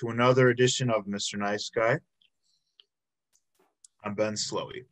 [0.00, 1.38] To another edition of Mr.
[1.38, 1.98] Nice Guy.
[4.02, 4.86] I'm Ben Slowey,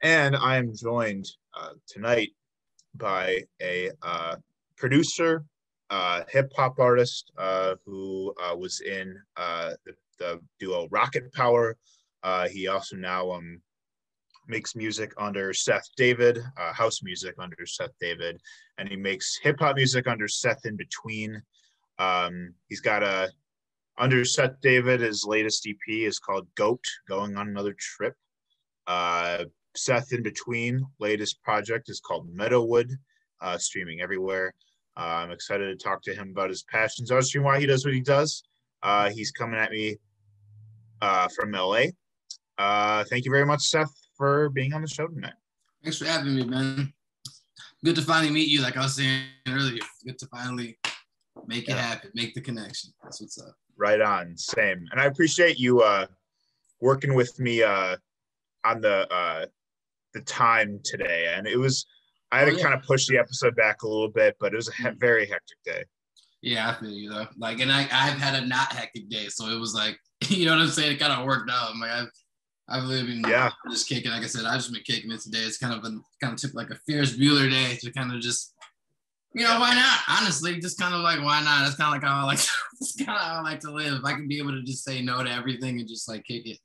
[0.00, 2.30] and I am joined uh, tonight
[2.94, 4.36] by a uh,
[4.78, 5.44] producer,
[5.90, 11.76] uh, hip hop artist uh, who uh, was in uh, the, the, duo Rocket Power.
[12.48, 13.60] he also now um,
[14.48, 18.40] makes music under Seth David, house music under Seth David,
[18.78, 21.42] and he makes hip hop music under Seth in between.
[21.98, 23.30] Um, he's got a
[23.98, 28.14] under Seth David, his latest EP is called Goat, Going on Another Trip.
[28.86, 29.44] Uh,
[29.76, 32.90] Seth in between, latest project is called Meadowwood,
[33.40, 34.54] uh, streaming everywhere.
[34.96, 37.94] Uh, I'm excited to talk to him about his passions stream why he does what
[37.94, 38.42] he does.
[38.82, 39.96] Uh, he's coming at me
[41.02, 41.86] uh, from LA.
[42.58, 45.34] Uh, thank you very much, Seth, for being on the show tonight.
[45.82, 46.92] Thanks for having me, man.
[47.84, 48.62] Good to finally meet you.
[48.62, 50.78] Like I was saying earlier, good to finally
[51.46, 51.82] make it yeah.
[51.82, 52.92] happen, make the connection.
[53.02, 53.54] That's what's up.
[53.78, 54.86] Right on, same.
[54.90, 56.06] And I appreciate you uh,
[56.80, 57.96] working with me uh,
[58.64, 59.46] on the uh,
[60.14, 61.34] the time today.
[61.36, 61.86] And it was
[62.32, 62.62] I had oh, to yeah.
[62.62, 64.98] kind of push the episode back a little bit, but it was a he- mm.
[64.98, 65.84] very hectic day.
[66.42, 67.26] Yeah, I feel you though.
[67.38, 70.52] Like, and I I've had a not hectic day, so it was like you know
[70.52, 70.92] what I'm saying.
[70.92, 71.70] It kind of worked out.
[71.70, 72.10] I'm like I've
[72.68, 74.10] I've really been yeah just kicking.
[74.10, 75.40] Like I said, I've just been kicking it today.
[75.40, 78.20] It's kind of been kind of took like a Ferris Bueller day to kind of
[78.20, 78.54] just
[79.36, 79.98] you know, why not?
[80.08, 81.64] Honestly, just kind of like why not?
[81.64, 82.38] That's kind of like how I like.
[82.38, 82.50] To,
[82.80, 83.92] that's kind of how I like to live.
[83.92, 86.46] If I can be able to just say no to everything and just like kick
[86.46, 86.58] it,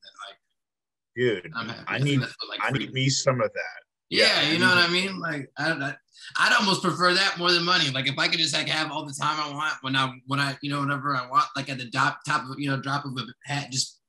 [1.18, 1.52] then like, dude,
[1.88, 3.82] i need, like I need me some of that.
[4.10, 5.20] Yeah, yeah you know what I mean.
[5.20, 5.96] Like, I, I,
[6.40, 7.90] I'd almost prefer that more than money.
[7.90, 10.40] Like, if I could just like have all the time I want when I when
[10.40, 13.04] I you know whenever I want, like at the top top of you know drop
[13.04, 14.00] of a hat, just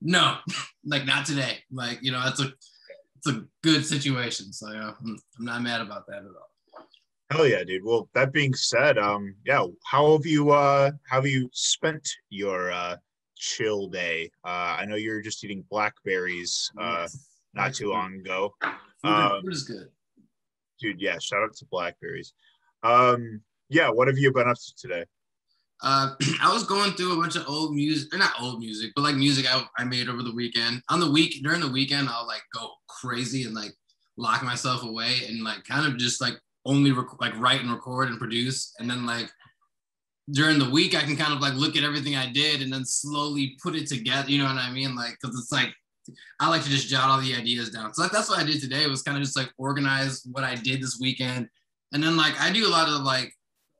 [0.00, 0.38] no,
[0.86, 1.58] like not today.
[1.70, 2.50] Like you know that's a
[3.18, 4.54] it's a good situation.
[4.54, 6.48] So yeah, I'm, I'm not mad about that at all.
[7.30, 7.84] Hell yeah, dude.
[7.84, 12.70] Well, that being said, um, yeah, how have you uh how have you spent your
[12.72, 12.96] uh
[13.36, 14.30] chill day?
[14.44, 17.06] Uh I know you're just eating blackberries uh
[17.54, 18.54] not too long ago.
[19.04, 19.88] Um, food is good.
[20.80, 22.32] Dude, yeah, shout out to blackberries.
[22.82, 25.04] Um, yeah, what have you been up to today?
[25.82, 29.02] Uh, I was going through a bunch of old music, or not old music, but
[29.02, 30.82] like music I, I made over the weekend.
[30.88, 33.74] On the week during the weekend, I'll like go crazy and like
[34.16, 36.34] lock myself away and like kind of just like
[36.68, 38.74] only rec- like write and record and produce.
[38.78, 39.28] And then like
[40.30, 42.84] during the week i can kind of like look at everything i did and then
[42.84, 44.94] slowly put it together you know what i mean?
[44.94, 45.72] Like because it's like
[46.40, 47.92] i like to just jot all the ideas down.
[47.94, 50.54] So like, that's what i did today was kind of just like organize what i
[50.54, 51.48] did this weekend.
[51.92, 53.32] And then like i do a lot of like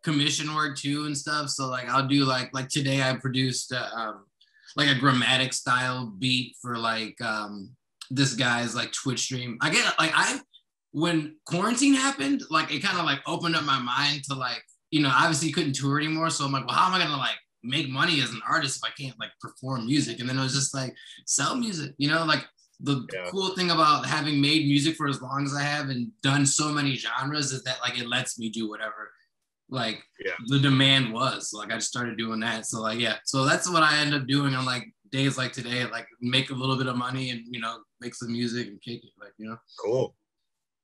[0.05, 1.51] commission work too and stuff.
[1.51, 4.25] So like i'll do like like today i produced uh, um,
[4.77, 7.71] like a grammatic style beat for like um
[8.11, 9.59] this guy's like twitch stream.
[9.61, 10.41] I get like i
[10.93, 15.03] when quarantine happened, like it kind of like opened up my mind to like, you
[15.03, 16.31] know, obviously couldn't tour anymore.
[16.31, 18.91] So I'm like, well, how am I gonna like make money as an artist if
[18.91, 20.21] I can't like perform music?
[20.21, 20.95] And then it was just like
[21.27, 22.45] sell music, you know, like
[22.81, 23.27] the yeah.
[23.31, 26.69] cool thing about having made music for as long as I have and done so
[26.69, 29.11] many genres is that like it lets me do whatever
[29.69, 30.33] like yeah.
[30.47, 31.51] the demand was.
[31.51, 32.65] So, like I just started doing that.
[32.65, 35.85] So like yeah, so that's what I end up doing on like days like today,
[35.85, 39.05] like make a little bit of money and you know make some music and kick
[39.05, 39.59] it, like you know.
[39.79, 40.15] Cool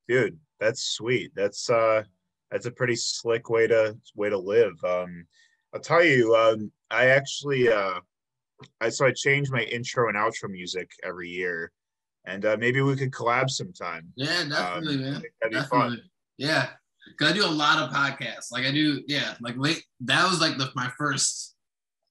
[0.08, 1.32] dude that's sweet.
[1.34, 2.02] That's uh
[2.50, 4.82] that's a pretty slick way to way to live.
[4.84, 5.26] Um
[5.74, 7.98] i'll tell you um i actually uh
[8.80, 11.72] i so i change my intro and outro music every year
[12.26, 14.12] and uh maybe we could collab sometime.
[14.16, 15.12] Yeah definitely um, man.
[15.12, 15.96] that'd be definitely.
[15.96, 16.02] fun
[16.38, 16.68] yeah
[17.08, 18.52] because i do a lot of podcasts.
[18.52, 21.56] Like i do yeah like late that was like the my first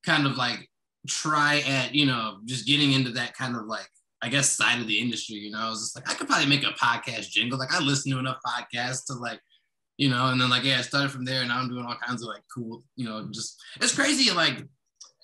[0.06, 0.70] kind of like
[1.08, 3.90] try at you know just getting into that kind of like
[4.24, 5.36] I guess side of the industry.
[5.36, 7.60] You know, I was just like, I could probably make a podcast jingle.
[7.60, 9.40] Like I listen to enough podcasts to like,
[9.98, 11.96] you know, and then like yeah, I started from there, and now I'm doing all
[11.96, 14.64] kinds of like cool, you know, just it's crazy like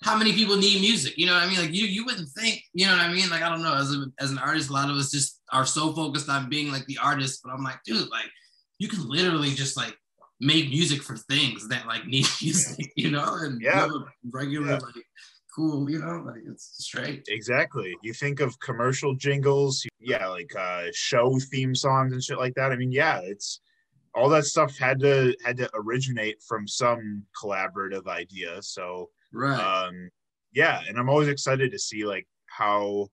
[0.02, 1.14] how many people need music.
[1.16, 1.58] You know what I mean?
[1.58, 3.30] Like you you wouldn't think, you know what I mean?
[3.30, 5.66] Like I don't know, as a, as an artist, a lot of us just are
[5.66, 8.30] so focused on being like the artist, but I'm like, dude, like
[8.78, 9.96] you can literally just like
[10.40, 13.88] make music for things that like need music, you know, and yeah.
[14.30, 14.78] regular yeah.
[14.78, 15.04] like
[15.60, 17.24] cool, you know, like it's straight.
[17.28, 17.94] Exactly.
[18.02, 22.72] You think of commercial jingles, yeah, like uh show theme songs and shit like that.
[22.72, 23.60] I mean, yeah, it's
[24.14, 28.62] all that stuff had to had to originate from some collaborative idea.
[28.62, 29.60] So right.
[29.60, 30.08] um
[30.52, 33.08] yeah, and I'm always excited to see like how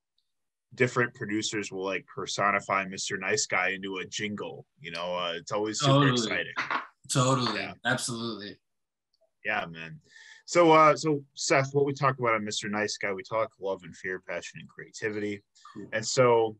[0.75, 3.19] different producers will like personify Mr.
[3.19, 4.65] Nice Guy into a jingle.
[4.79, 6.11] You know, uh, it's always super totally.
[6.11, 6.81] exciting.
[7.11, 7.59] Totally.
[7.59, 7.73] Yeah.
[7.85, 8.57] Absolutely.
[9.47, 9.97] Yeah, man.
[10.43, 12.69] So, uh, so Seth, what we talk about on Mr.
[12.69, 15.41] Nice Guy, we talk love and fear, passion and creativity,
[15.73, 15.87] cool.
[15.93, 16.57] and so,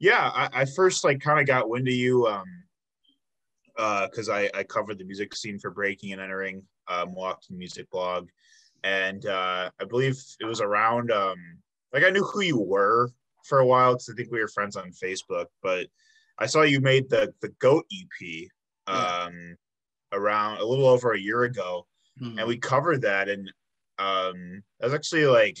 [0.00, 2.44] yeah, I, I first like kind of got wind of you, um,
[3.78, 7.88] uh, because I I covered the music scene for Breaking and Entering, uh, Milwaukee Music
[7.90, 8.28] Blog,
[8.82, 11.38] and uh, I believe it was around um,
[11.92, 13.10] like I knew who you were
[13.44, 15.86] for a while because I think we were friends on Facebook, but
[16.40, 18.48] I saw you made the the Goat EP
[18.88, 20.18] um, yeah.
[20.18, 21.86] around a little over a year ago,
[22.20, 22.38] mm-hmm.
[22.38, 23.50] and we covered that, and
[23.98, 25.58] um, that was actually like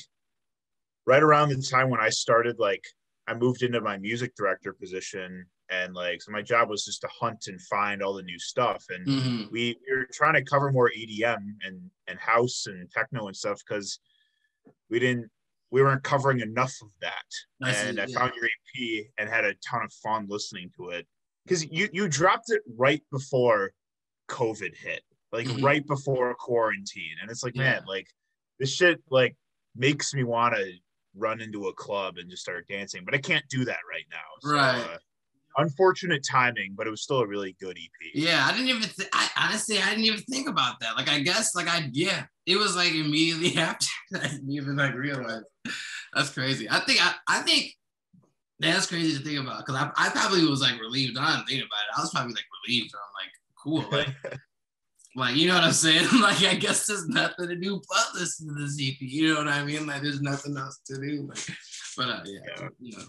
[1.06, 2.84] right around the time when I started like
[3.26, 7.08] I moved into my music director position and like so my job was just to
[7.08, 9.42] hunt and find all the new stuff and mm-hmm.
[9.50, 13.60] we, we were trying to cover more EDM and and house and techno and stuff
[13.66, 14.00] because
[14.90, 15.30] we didn't
[15.70, 17.24] we weren't covering enough of that
[17.62, 18.18] I and see, I yeah.
[18.18, 21.06] found your EP and had a ton of fun listening to it
[21.44, 23.72] because you you dropped it right before
[24.28, 25.02] COVID hit
[25.32, 25.64] like mm-hmm.
[25.64, 27.62] right before quarantine and it's like yeah.
[27.62, 28.06] man like
[28.58, 29.36] this shit like
[29.74, 30.72] makes me want to
[31.16, 34.18] run into a club and just start dancing, but I can't do that right now.
[34.40, 34.94] So, right.
[34.94, 34.98] Uh,
[35.58, 38.10] unfortunate timing, but it was still a really good EP.
[38.14, 38.82] Yeah, I didn't even.
[38.82, 40.96] Th- I honestly, I didn't even think about that.
[40.96, 44.94] Like, I guess, like, I yeah, it was like immediately after I didn't even like
[44.94, 45.42] realize.
[46.14, 46.68] That's crazy.
[46.70, 47.04] I think.
[47.04, 47.72] I, I think
[48.60, 51.18] that's crazy to think about because I, I probably was like relieved.
[51.18, 51.98] I didn't think about it.
[51.98, 52.94] I was probably like relieved.
[52.94, 53.90] I'm like, cool.
[53.90, 54.38] Like,
[55.14, 56.06] like, you know what I'm saying?
[56.20, 58.96] like, I guess there's nothing to do but listen to the EP.
[59.00, 59.86] You know what I mean?
[59.86, 61.28] Like, there's nothing else to do.
[61.28, 61.46] Like,
[61.96, 62.68] but uh, yeah, yeah.
[62.80, 63.04] you know,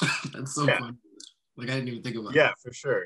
[0.34, 0.78] that's so yeah.
[0.78, 0.96] funny.
[1.56, 2.34] Like, I didn't even think about.
[2.34, 3.04] Yeah, for sure.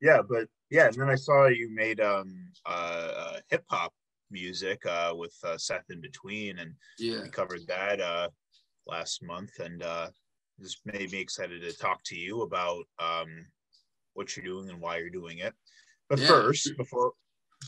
[0.00, 3.92] Yeah, but yeah, and then I saw you made um uh, uh hip hop
[4.30, 8.28] music uh with uh, Seth in between, and yeah, we covered that uh
[8.86, 10.08] last month, and uh
[10.58, 13.44] just made me excited to talk to you about um
[14.14, 15.52] what you're doing and why you're doing it.
[16.08, 16.28] But yeah.
[16.28, 17.12] first, before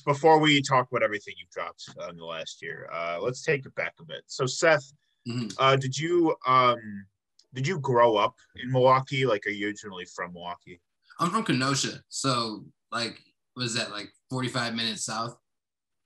[0.06, 3.66] before we talk about everything you've dropped uh, in the last year, uh, let's take
[3.66, 4.22] it back a bit.
[4.26, 4.92] So, Seth,
[5.28, 5.48] mm-hmm.
[5.58, 7.06] uh, did you um,
[7.54, 9.26] did you grow up in Milwaukee?
[9.26, 10.80] Like, are you originally from Milwaukee?
[11.20, 13.18] I'm from Kenosha, so like,
[13.56, 15.36] was that like 45 minutes south?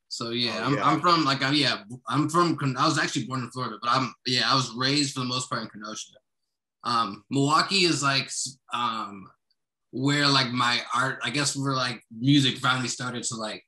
[0.08, 3.40] So yeah, oh, I'm, I'm from like I'm yeah I'm from I was actually born
[3.40, 6.12] in Florida, but I'm yeah I was raised for the most part in Kenosha.
[6.84, 8.30] Um, Milwaukee is like
[8.72, 9.28] um,
[9.90, 13.64] where like my art I guess where like music finally started to like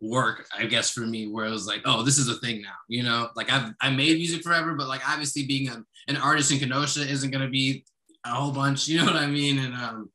[0.00, 2.74] work, I guess, for me, where it was like, oh, this is a thing now,
[2.88, 6.52] you know, like I've I made music forever, but like obviously being a, an artist
[6.52, 7.84] in Kenosha isn't gonna be
[8.24, 9.58] a whole bunch, you know what I mean?
[9.58, 10.10] And um,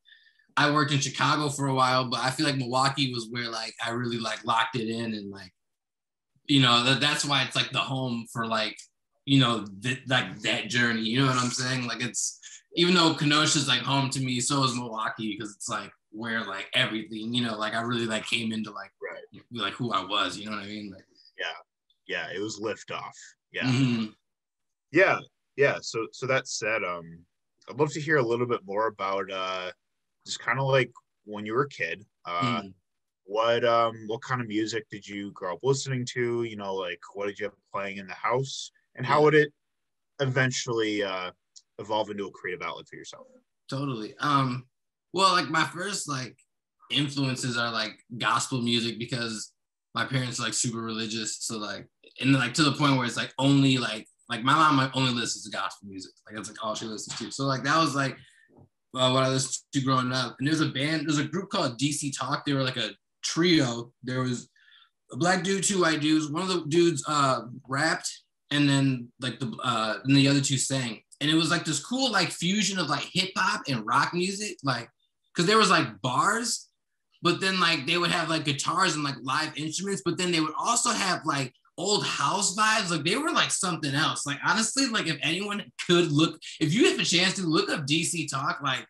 [0.56, 3.74] I worked in Chicago for a while, but I feel like Milwaukee was where like
[3.84, 5.52] I really like locked it in and like,
[6.46, 8.78] you know, that, that's why it's like the home for like,
[9.26, 11.02] you know, th- like that journey.
[11.02, 11.88] You know what I'm saying?
[11.88, 12.40] Like it's
[12.76, 16.70] even though Kenosha's like home to me, so is Milwaukee because it's like where like
[16.74, 19.44] everything, you know, like I really like came into like right.
[19.52, 20.92] like who I was, you know what I mean?
[20.92, 21.06] Like
[21.38, 21.46] yeah.
[22.08, 23.14] Yeah, it was liftoff.
[23.52, 23.66] Yeah.
[23.66, 24.06] Mm-hmm.
[24.92, 25.20] Yeah.
[25.56, 25.78] Yeah.
[25.82, 27.20] So so that said, um
[27.70, 29.72] I'd love to hear a little bit more about uh
[30.26, 30.92] just kind of like
[31.26, 32.04] when you were a kid.
[32.26, 32.74] Uh mm.
[33.26, 36.44] what um what kind of music did you grow up listening to?
[36.44, 38.72] You know, like what did you have playing in the house?
[38.96, 39.52] And how would it
[40.20, 41.32] eventually uh
[41.80, 43.28] evolve into a creative outlet for yourself?
[43.70, 44.16] Totally.
[44.20, 44.66] Um
[45.14, 46.38] well, like my first like
[46.94, 49.52] influences are like gospel music because
[49.96, 51.38] my parents are like super religious.
[51.42, 51.88] So like
[52.20, 55.44] and like to the point where it's like only like like my mom only listens
[55.44, 56.12] to gospel music.
[56.26, 57.32] Like that's like all she listens to.
[57.32, 58.18] So like that was like
[58.96, 60.36] uh, what I listened to growing up.
[60.40, 62.46] And there's a band, there's a group called DC Talk.
[62.46, 62.92] They were like a
[63.24, 63.92] trio.
[64.04, 64.50] There was
[65.12, 66.32] a black dude, two white dudes.
[66.32, 68.10] One of the dudes uh rapped
[68.52, 71.02] and then like the uh and the other two sang.
[71.22, 74.58] And it was like this cool like fusion of like hip hop and rock music.
[74.64, 74.90] Like
[75.34, 76.70] because there was like bars,
[77.24, 80.42] but then like they would have like guitars and like live instruments, but then they
[80.42, 82.92] would also have like old house vibes.
[82.92, 84.26] Like they were like something else.
[84.28, 87.88] Like honestly, like if anyone could look, if you have a chance to look up
[87.88, 88.86] DC Talk, like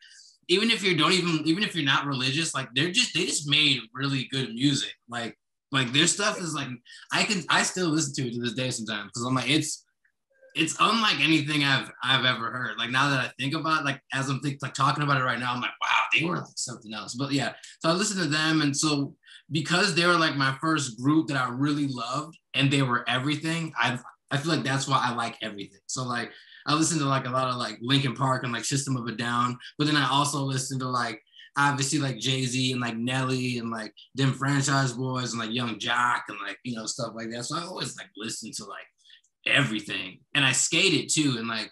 [0.49, 3.47] even if you don't even even if you're not religious, like they're just they just
[3.47, 4.93] made really good music.
[5.07, 5.37] Like
[5.71, 6.69] like their stuff is like
[7.11, 9.85] I can I still listen to it to this day sometimes because I'm like it's
[10.55, 12.77] it's unlike anything I've I've ever heard.
[12.77, 15.24] Like now that I think about it, like as I'm think, like talking about it
[15.24, 17.15] right now, I'm like, wow, they were like something else.
[17.15, 19.15] But yeah, so I listened to them, and so
[19.51, 23.74] because they were like my first group that I really loved, and they were everything.
[23.77, 24.00] I
[24.31, 25.81] I feel like that's why I like everything.
[25.88, 26.31] So like
[26.65, 29.12] I listened to like a lot of like Linkin Park and like System of a
[29.12, 31.22] Down, but then I also listened to like
[31.57, 35.77] obviously like Jay Z and like Nelly and like Dem Franchize Boyz and like Young
[35.79, 37.43] Joc and like you know stuff like that.
[37.43, 38.86] So I always like listen to like
[39.45, 40.19] everything.
[40.33, 41.35] And I skated too.
[41.38, 41.71] And like,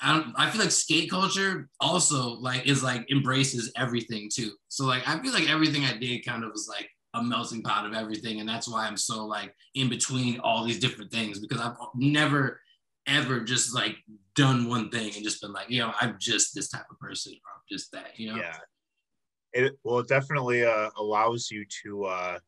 [0.00, 4.52] I don't, I feel like skate culture also like is like embraces everything too.
[4.68, 7.86] So like, I feel like everything I did kind of was like a melting pot
[7.86, 8.40] of everything.
[8.40, 12.60] And that's why I'm so like in between all these different things because I've never
[13.06, 13.96] ever just like
[14.34, 17.32] done one thing and just been like, you know, I'm just this type of person
[17.32, 18.36] or I'm just that, you know?
[18.36, 18.56] Yeah.
[19.52, 22.38] It, well, it definitely uh, allows you to uh,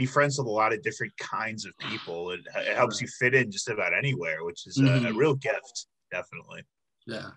[0.00, 2.30] be friends with a lot of different kinds of people.
[2.30, 5.16] It, it helps you fit in just about anywhere, which is a, a Mhm.
[5.16, 6.62] real gift, definitely.
[7.06, 7.30] Yeah.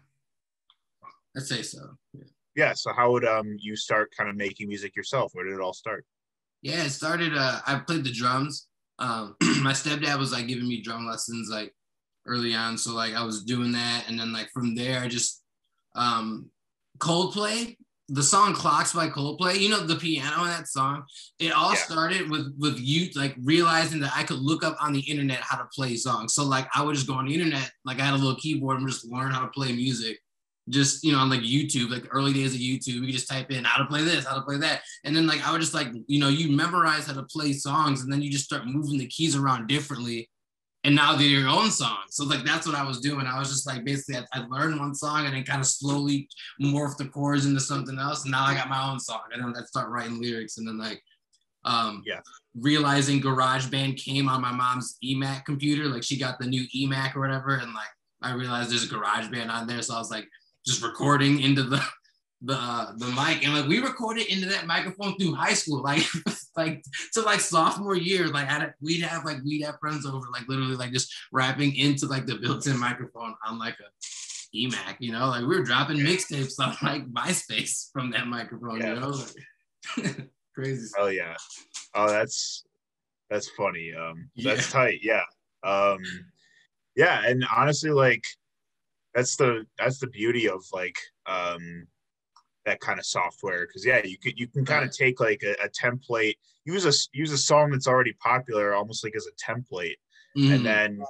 [1.36, 1.98] I'd say so.
[2.14, 2.24] Yeah.
[2.56, 2.74] Yeah.
[2.74, 5.32] So how would um you start kind of making music yourself?
[5.34, 6.06] Where did it all start?
[6.62, 7.36] Yeah, it started.
[7.36, 8.68] Uh, I played the drums.
[9.00, 11.74] Um, my stepdad was like giving me drum lessons like
[12.26, 15.44] early on, so like I was doing that, and then like from there, I just
[15.96, 16.50] um,
[17.00, 17.76] Coldplay.
[18.10, 19.60] The song "Clocks" by Coldplay.
[19.60, 21.04] You know the piano in that song.
[21.40, 21.78] It all Yeah.
[21.86, 25.58] started with with you like realizing that I could look up on the internet how
[25.58, 26.34] to play songs.
[26.34, 28.80] So like I would just go on the internet, like I had a little keyboard
[28.80, 30.20] and just learn how to play music.
[30.70, 33.64] Just you know on like YouTube, like early days of YouTube, you just type in
[33.64, 35.88] how to play this, how to play that, and then like I would just like
[36.08, 39.08] you know you memorize how to play songs, and then you just start moving the
[39.08, 40.30] keys around differently,
[40.84, 42.00] and now they're your own song.
[42.10, 43.26] So like that's what I was doing.
[43.26, 46.28] I was just like basically I, I learned one song and then kind of slowly
[46.62, 49.54] morph the chords into something else, and now I got my own song, and then
[49.56, 51.02] I start writing lyrics, and then like
[51.66, 52.20] um Yeah.
[52.56, 57.22] realizing GarageBand came on my mom's eMac computer, like she got the new eMac or
[57.22, 57.88] whatever, and like
[58.22, 60.28] I realized there's a GarageBand on there, so I was like
[60.66, 61.82] just recording into the
[62.44, 66.04] the uh, the mic and like we recorded into that microphone through high school like
[66.56, 66.84] like
[67.14, 70.76] to like sophomore year like I, we'd have like we'd have friends over like literally
[70.76, 75.42] like just rapping into like the built-in microphone on like a eMac you know like
[75.42, 78.94] we were dropping mixtapes on like MySpace from that microphone Yeah.
[78.94, 81.04] you know like, crazy stuff.
[81.04, 81.36] Oh yeah.
[81.96, 82.66] Oh, that's
[83.30, 83.94] that's funny.
[83.94, 85.00] Um, that's tight.
[85.02, 85.24] Yeah.
[85.64, 86.00] Um,
[86.96, 88.24] yeah, and honestly, like
[89.14, 91.88] that's the that's the beauty of like um
[92.66, 95.54] that kind of software because yeah, you could you can kind of take like a,
[95.64, 99.98] a template, use a use a song that's already popular, almost like as a template,
[100.38, 100.56] Mhm.
[100.56, 101.04] and then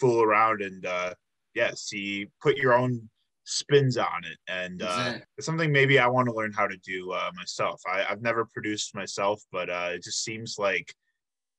[0.00, 1.14] fool around and uh
[1.54, 3.08] yeah, see put your own
[3.44, 5.26] spins on it and uh Exactly.
[5.40, 7.82] something maybe I want to learn how to do uh, myself.
[7.86, 10.94] I, I've never produced myself, but uh, it just seems like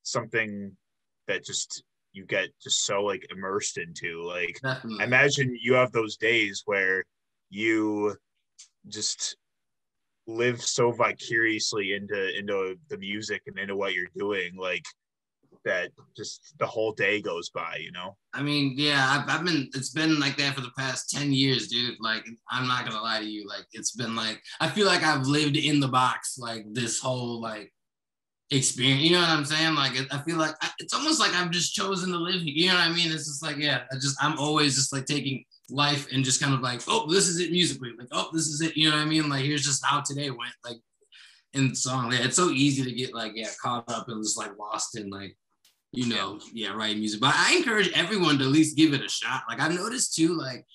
[0.04, 0.76] something
[1.28, 1.84] that just
[2.14, 4.24] you get just so like immersed into.
[4.24, 7.04] Like, definitely I imagine you have those days where
[7.50, 8.16] you
[8.88, 9.38] just
[10.26, 14.86] live so vicariously into into the music and into what you're doing, like
[15.66, 15.92] that.
[16.16, 18.16] Just the whole day goes by, you know.
[18.34, 21.68] I mean, yeah, I've, I've been, it's been like that for the past 10 years,
[21.68, 21.98] dude.
[22.00, 23.48] Like, I'm not gonna lie to you.
[23.48, 27.42] Like, it's been like, I feel like I've lived in the box, like, this whole,
[27.42, 27.72] like,
[28.52, 29.04] experience.
[29.04, 29.76] You know what I'm saying?
[29.76, 32.54] Like, I feel like I, it's almost like I've just chosen to live here.
[32.54, 33.12] You know what I mean?
[33.12, 36.54] It's just like, yeah, I just, I'm always just like taking life and just kind
[36.54, 37.92] of like, oh, this is it musically.
[37.98, 38.76] Like, oh, this is it.
[38.76, 39.30] You know what I mean?
[39.30, 40.54] Like, here's just how today went.
[40.64, 40.78] Like,
[41.54, 42.12] in the song.
[42.12, 45.10] Yeah, it's so easy to get like, yeah, caught up and just like lost in
[45.10, 45.38] like,
[45.92, 47.22] you know, yeah, writing music.
[47.22, 49.44] But I encourage everyone to at least give it a shot.
[49.48, 50.66] Like I've noticed too, like,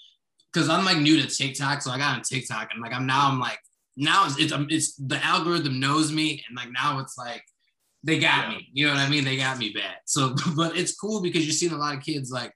[0.53, 3.29] because I'm like new to TikTok, so I got on TikTok and like I'm now
[3.29, 3.59] I'm like
[3.97, 7.43] now it's it's, um, it's the algorithm knows me and like now it's like
[8.05, 8.57] they got Yeah.
[8.59, 8.69] me.
[8.73, 9.25] You know what I mean?
[9.25, 9.97] They got me bad.
[10.07, 12.53] So, but it's cool because you're seeing a lot of kids like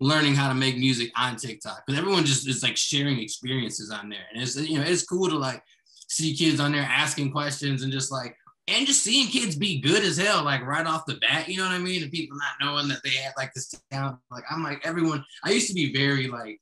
[0.00, 4.08] learning how to make music on TikTok because everyone just is like sharing experiences on
[4.08, 5.62] there, and it's you know it's cool to like
[6.08, 8.36] see kids on there asking questions and just like
[8.68, 11.64] and just seeing kids be good as hell, like right off the bat, you know
[11.64, 12.02] what I mean?
[12.02, 14.18] And people not knowing that they had like this talent.
[14.30, 15.24] Like I'm like everyone.
[15.44, 16.60] I used to be very like,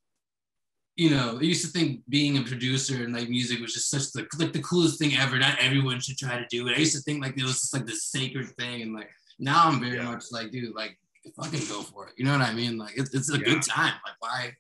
[0.97, 4.13] you know, I used to think being a producer and like music was just such
[4.13, 5.39] the like the coolest thing ever.
[5.39, 6.77] Not everyone should try to do it.
[6.77, 9.67] I used to think like it was just like the sacred thing, and like now
[9.67, 10.05] I'm very Yeah.
[10.05, 10.99] much like, dude, like
[11.33, 12.15] fucking go for it.
[12.17, 12.79] You know what I mean?
[12.79, 13.45] Like it's it's a Yeah.
[13.45, 13.95] good time.
[14.05, 14.57] Like why,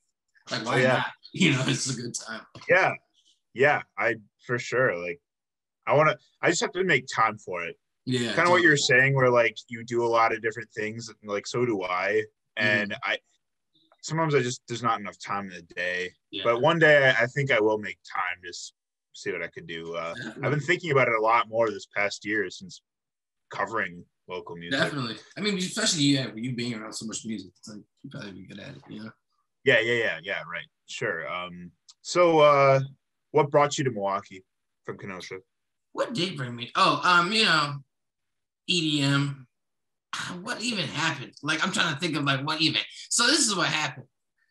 [0.50, 0.92] like why Oh, yeah.
[0.94, 1.06] not?
[1.36, 2.42] You know, it's a good time.
[2.68, 2.92] Yeah,
[3.54, 4.14] yeah, I
[4.46, 4.96] for sure.
[4.96, 5.20] Like,
[5.84, 6.18] I want to.
[6.40, 7.76] I just have to make time for it.
[8.06, 8.34] Yeah.
[8.34, 11.16] kind of what you're saying where like you do a lot of different things and
[11.24, 12.22] like so do i
[12.58, 13.16] and i
[14.02, 16.42] sometimes i just there's not enough time in the day yeah.
[16.44, 18.74] but one day i, I think i will make time just
[19.14, 21.86] see what i could do uh, i've been thinking about it a lot more this
[21.96, 22.82] past year since
[23.50, 25.16] covering local music Definitely.
[25.36, 28.32] I mean, especially you, yeah, you being around so much music, it's like you probably
[28.32, 29.10] be good at it, you know?
[29.64, 31.70] yeah yeah yeah yeah right sure um
[32.02, 32.80] so uh
[33.30, 34.44] what brought you to milwaukee
[34.84, 35.36] from kenosha
[35.92, 36.70] What did bring me?
[36.76, 37.74] Oh, um, you know,
[38.70, 39.46] EDM.
[40.42, 41.32] What even happened?
[41.42, 42.80] Like, I'm trying to think of like what even.
[43.10, 44.06] So this is what happened.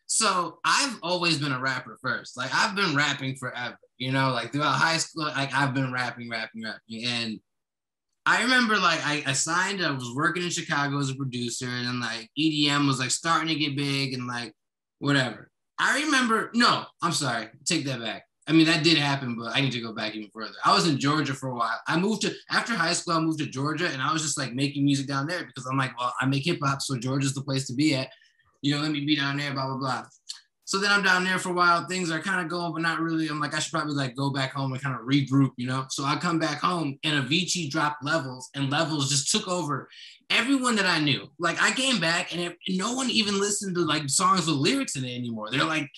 [0.06, 2.36] So I've always been a rapper first.
[2.36, 3.78] Like I've been rapping forever.
[3.96, 7.40] You know, like throughout high school, like I've been rapping, rapping, rapping, and
[8.26, 11.86] I remember like I, I signed, I was working in Chicago as a producer, and
[11.86, 14.54] then like EDM was like starting to get big and like
[14.98, 15.50] whatever.
[15.78, 18.24] I remember, no, I'm sorry, take that back.
[18.46, 20.52] I mean, that did happen, but I need to go back even further.
[20.64, 21.80] I was in Georgia for a while.
[21.88, 24.52] I moved to, after high school, I moved to Georgia and I was just like
[24.52, 27.42] making music down there because I'm like, well, I make hip hop, so Georgia's the
[27.42, 28.10] place to be at.
[28.60, 30.04] You know, let me be down there, blah, blah, blah.
[30.66, 31.84] So then I'm down there for a while.
[31.84, 33.28] Things are kind of going, but not really.
[33.28, 35.84] I'm like, I should probably like go back home and kind of regroup, you know?
[35.90, 39.88] So I come back home and Avicii dropped levels and levels just took over
[40.30, 41.28] everyone that I knew.
[41.38, 44.96] Like I came back and it, no one even listened to like songs with lyrics
[44.96, 45.50] in it anymore.
[45.50, 45.90] They're like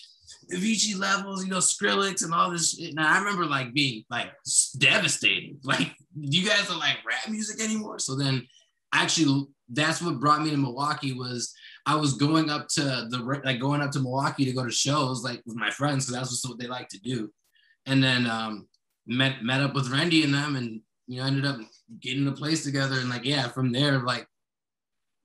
[0.52, 2.94] Avicii levels, you know, Skrillex and all this shit.
[2.94, 4.32] Now I remember like being like
[4.78, 5.58] devastated.
[5.64, 7.98] Like you guys are like rap music anymore.
[7.98, 8.46] So then
[8.92, 11.52] actually that's what brought me to Milwaukee was
[11.86, 15.22] I was going up to the like going up to Milwaukee to go to shows
[15.22, 17.32] like with my friends because that's just what they like to do,
[17.86, 18.68] and then um,
[19.06, 21.58] met met up with Randy and them, and you know ended up
[22.00, 24.26] getting a place together, and like yeah, from there like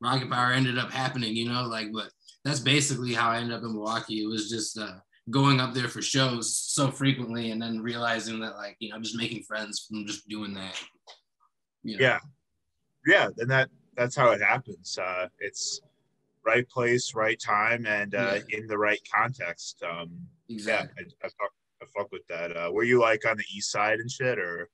[0.01, 2.11] Rocket Power ended up happening, you know, like but
[2.43, 4.23] that's basically how I ended up in Milwaukee.
[4.23, 4.97] It was just uh,
[5.29, 9.17] going up there for shows so frequently, and then realizing that like you know just
[9.17, 10.79] making friends from just doing that.
[11.83, 12.03] You know?
[12.03, 12.19] Yeah,
[13.07, 14.97] yeah, and that that's how it happens.
[14.97, 15.81] Uh, it's
[16.45, 18.59] right place, right time, and uh, yeah.
[18.59, 19.83] in the right context.
[19.83, 20.09] Um,
[20.49, 21.05] exactly.
[21.07, 22.55] Yeah, I, I, fuck, I fuck with that.
[22.55, 24.69] Uh, were you like on the east side and shit, or?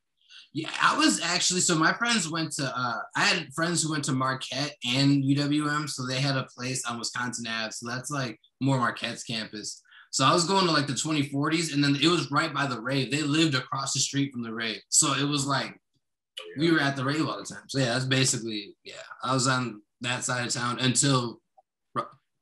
[0.53, 1.61] Yeah, I was actually.
[1.61, 2.71] So my friends went to.
[2.75, 6.85] Uh, I had friends who went to Marquette and UWM, so they had a place
[6.85, 7.71] on Wisconsin Ave.
[7.71, 9.81] So that's like more Marquette's campus.
[10.11, 12.79] So I was going to like the 2040s, and then it was right by the
[12.79, 13.11] rave.
[13.11, 15.79] They lived across the street from the rave, so it was like
[16.57, 17.63] we were at the rave all the time.
[17.67, 18.95] So yeah, that's basically yeah.
[19.23, 21.41] I was on that side of town until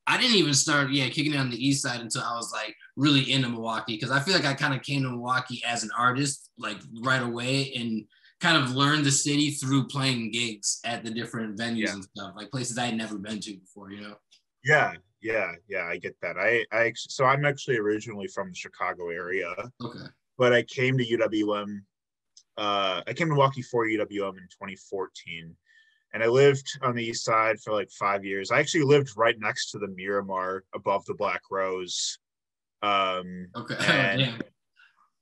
[0.07, 2.75] I didn't even start, yeah, kicking it on the east side until I was like
[2.95, 5.89] really into Milwaukee because I feel like I kind of came to Milwaukee as an
[5.97, 8.05] artist like right away and
[8.39, 11.93] kind of learned the city through playing gigs at the different venues yeah.
[11.93, 14.15] and stuff, like places I had never been to before, you know?
[14.63, 16.37] Yeah, yeah, yeah, I get that.
[16.37, 19.53] I, I, so I'm actually originally from the Chicago area.
[19.83, 20.05] Okay.
[20.37, 21.79] But I came to UWM.
[22.57, 25.55] Uh, I came to Milwaukee for UWM in 2014
[26.15, 28.49] and I lived on the east side for like five years.
[28.49, 32.17] I actually lived right next to the Miramar above the Black Rose.
[32.81, 33.75] Um, okay.
[33.87, 34.43] And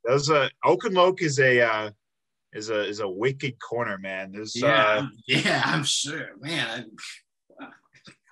[0.06, 0.50] that was a
[1.20, 1.90] is a uh,
[2.52, 4.34] is a is a wicked corner, man.
[4.34, 6.92] There's yeah, uh, yeah, I'm sure, man.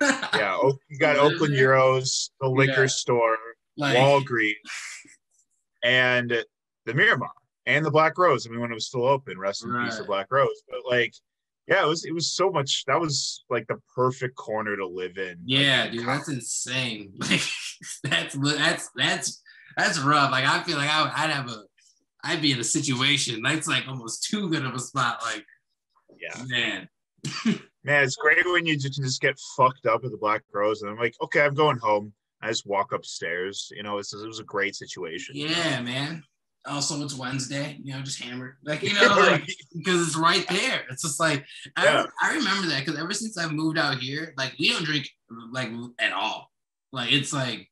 [0.00, 2.86] yeah, you got Oakland Gyros, the liquor yeah.
[2.88, 3.38] store,
[3.78, 4.52] like, Walgreens,
[5.82, 6.44] and
[6.84, 7.30] the Miramar
[7.64, 8.46] and the Black Rose.
[8.46, 9.86] I mean, when it was still open, rest in right.
[9.86, 10.62] peace, the Black Rose.
[10.68, 11.14] But like
[11.68, 12.84] yeah, it was it was so much.
[12.86, 15.38] That was like the perfect corner to live in.
[15.44, 17.12] Yeah, like, dude, that's insane.
[17.20, 17.40] Like
[18.04, 19.42] that's that's that's
[19.76, 20.30] that's rough.
[20.30, 21.62] Like I feel like I would, I'd have a
[22.24, 25.20] I'd be in a situation that's like almost too good of a spot.
[25.24, 25.44] Like,
[26.20, 26.88] yeah, man.
[27.84, 30.90] man, it's great when you just, just get fucked up at the Black Rose, and
[30.90, 32.12] I'm like, okay, I'm going home.
[32.40, 33.70] I just walk upstairs.
[33.74, 35.36] You know, it was a great situation.
[35.36, 36.24] Yeah, man
[36.64, 38.56] Oh, also it's Wednesday, you know, just hammered.
[38.64, 40.82] Like, you know, like because it's right there.
[40.90, 41.44] It's just like
[41.76, 45.08] I, I remember that because ever since I moved out here, like we don't drink
[45.50, 46.50] like at all.
[46.92, 47.68] Like it's like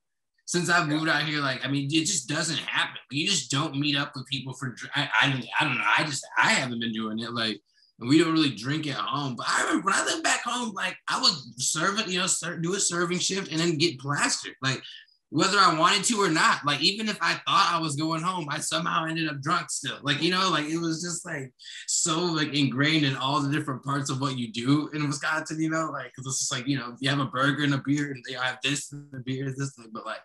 [0.47, 2.97] since I've moved out here, like I mean, it just doesn't happen.
[3.11, 4.75] You just don't meet up with people for.
[4.97, 5.85] I, I, I don't know.
[5.99, 7.33] I just I haven't been doing it.
[7.33, 7.61] Like
[8.01, 9.37] we don't really drink at home.
[9.37, 12.57] But I remember when I lived back home, like I would serve it, you know,
[12.61, 14.55] do a serving shift and then get plastered.
[14.63, 14.83] Like
[15.31, 16.65] whether I wanted to or not.
[16.67, 19.99] Like even if I thought I was going home, I somehow ended up drunk still.
[20.03, 21.53] Like you know, like it was just like
[21.87, 25.61] so like ingrained in all the different parts of what you do in Wisconsin.
[25.61, 27.83] You know, like because it's just like you know you have a burger and a
[27.85, 30.21] beer and they have this and the beer is this, but like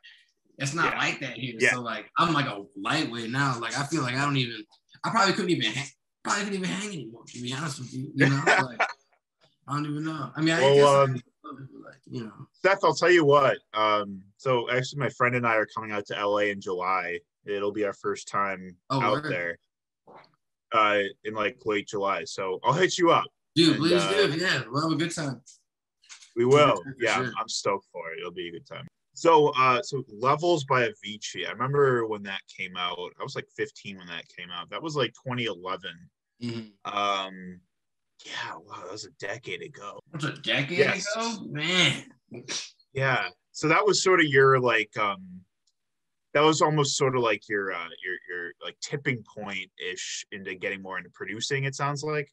[0.58, 1.00] it's not yeah.
[1.00, 1.56] like that here.
[1.60, 1.74] Yeah.
[1.74, 3.60] So like I'm like a lightweight now.
[3.60, 4.63] Like I feel like I don't even.
[5.04, 5.88] I probably couldn't even hang,
[6.24, 7.24] probably couldn't even hang anymore.
[7.28, 8.82] To be honest with you, you know, like
[9.68, 10.32] I don't even know.
[10.36, 11.15] I mean, I well, guess.
[11.15, 11.22] Um,
[11.84, 12.47] like, you know.
[12.51, 13.58] Seth, I'll tell you what.
[13.73, 17.19] Um, so actually, my friend and I are coming out to LA in July.
[17.45, 19.31] It'll be our first time oh, out word.
[19.31, 19.58] there.
[20.73, 22.23] Uh, in like late July.
[22.25, 23.25] So I'll hit you up.
[23.55, 24.38] Dude, and, please uh, do.
[24.38, 25.41] Yeah, we'll have a good time.
[26.36, 26.81] We will.
[26.99, 27.31] Yeah, sure.
[27.39, 28.19] I'm stoked for it.
[28.19, 28.88] It'll be a good time.
[29.13, 31.47] So, uh, so Levels by Avicii.
[31.47, 33.13] I remember when that came out.
[33.17, 34.69] I was like 15 when that came out.
[34.69, 35.89] That was like 2011.
[36.43, 36.97] Mm-hmm.
[36.97, 37.62] Um,
[38.25, 39.99] yeah, wow, that was a decade ago.
[40.11, 41.05] That was a decade yes.
[41.15, 42.05] ago, man.
[42.93, 43.27] Yeah.
[43.51, 45.41] So that was sort of your like um
[46.33, 50.55] that was almost sort of like your uh your your like tipping point ish into
[50.55, 52.29] getting more into producing, it sounds like.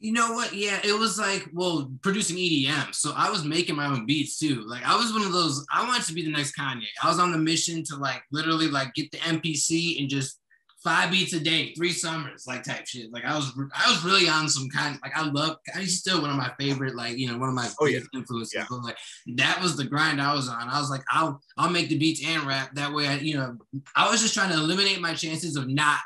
[0.00, 0.54] You know what?
[0.54, 2.94] Yeah, it was like, well, producing EDM.
[2.94, 4.62] So I was making my own beats too.
[4.64, 6.84] Like I was one of those, I wanted to be the next Kanye.
[7.02, 10.38] I was on the mission to like literally like get the MPC and just
[10.82, 13.12] five beats a day, three summers, like type shit.
[13.12, 14.98] Like I was, I was really on some kind.
[15.02, 15.56] Like I love.
[15.76, 16.94] He's still one of my favorite.
[16.94, 18.00] Like you know, one of my oh, yeah.
[18.14, 18.54] influences.
[18.54, 18.66] Yeah.
[18.68, 18.96] But like
[19.36, 20.68] that was the grind I was on.
[20.68, 22.74] I was like, I'll, I'll make the beats and rap.
[22.74, 23.56] That way, I, you know,
[23.96, 25.98] I was just trying to eliminate my chances of not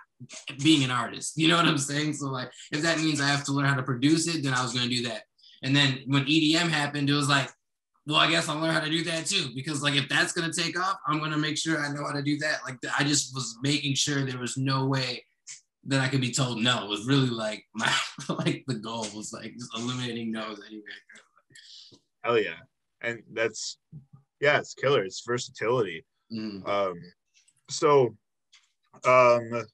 [0.63, 1.37] being an artist.
[1.37, 2.15] You know what I'm saying?
[2.15, 4.63] So like, if that means I have to learn how to produce it, then I
[4.63, 5.23] was gonna do that.
[5.63, 7.49] And then when EDM happened, it was like
[8.07, 9.51] well, I guess I'll learn how to do that too.
[9.55, 12.23] Because like if that's gonna take off, I'm gonna make sure I know how to
[12.23, 12.61] do that.
[12.65, 15.25] Like I just was making sure there was no way
[15.85, 16.85] that I could be told no.
[16.85, 17.93] It was really like my
[18.29, 20.83] like the goal was like just eliminating no's anyway.
[22.23, 22.59] Hell yeah.
[23.01, 23.79] And that's
[24.41, 25.05] yeah, it's killer.
[25.05, 26.05] It's versatility.
[26.33, 26.67] Mm.
[26.69, 26.95] Um
[27.71, 28.17] so
[29.05, 29.65] um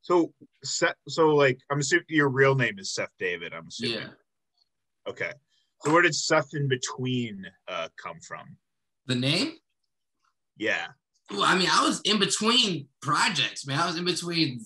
[0.00, 0.32] so
[0.64, 3.98] Seth, so like I'm assuming your real name is Seth David, I'm assuming.
[3.98, 4.08] Yeah.
[5.08, 5.32] Okay.
[5.82, 8.56] So where did Seth in between uh come from?
[9.06, 9.54] The name?
[10.56, 10.86] Yeah.
[11.30, 13.80] Well, I mean, I was in between projects, man.
[13.80, 14.60] I was in between,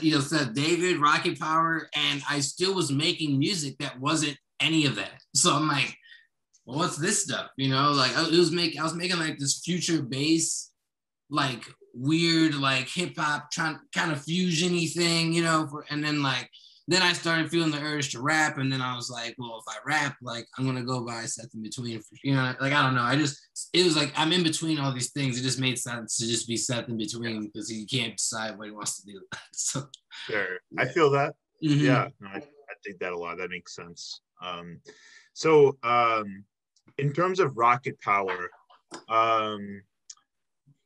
[0.00, 4.86] you know, Seth David, Rocket Power, and I still was making music that wasn't any
[4.86, 5.22] of that.
[5.34, 5.96] So I'm like,
[6.64, 7.50] well, what's this stuff?
[7.56, 10.70] You know, like I, it was making, I was making like this future bass,
[11.30, 15.66] like weird, like hip hop, trying kind of fusiony thing, you know.
[15.68, 16.48] For, and then like
[16.86, 19.74] then I started feeling the urge to rap, and then I was like, well, if
[19.74, 22.94] I rap, like I'm gonna go by Seth in between, you know, like I don't
[22.94, 23.02] know.
[23.02, 23.40] I just
[23.72, 25.38] it was like I'm in between all these things.
[25.38, 28.66] It just made sense to just be Seth in between because he can't decide what
[28.68, 29.20] he wants to do.
[29.52, 29.88] so
[30.26, 30.58] Sure.
[30.78, 31.34] I feel that.
[31.64, 31.80] mhm.
[31.80, 32.08] Yeah.
[32.20, 33.38] No, I, I think that a lot.
[33.38, 34.20] That makes sense.
[34.42, 34.80] Um
[35.32, 36.44] so um
[36.98, 38.50] in terms of rocket power,
[39.08, 39.82] um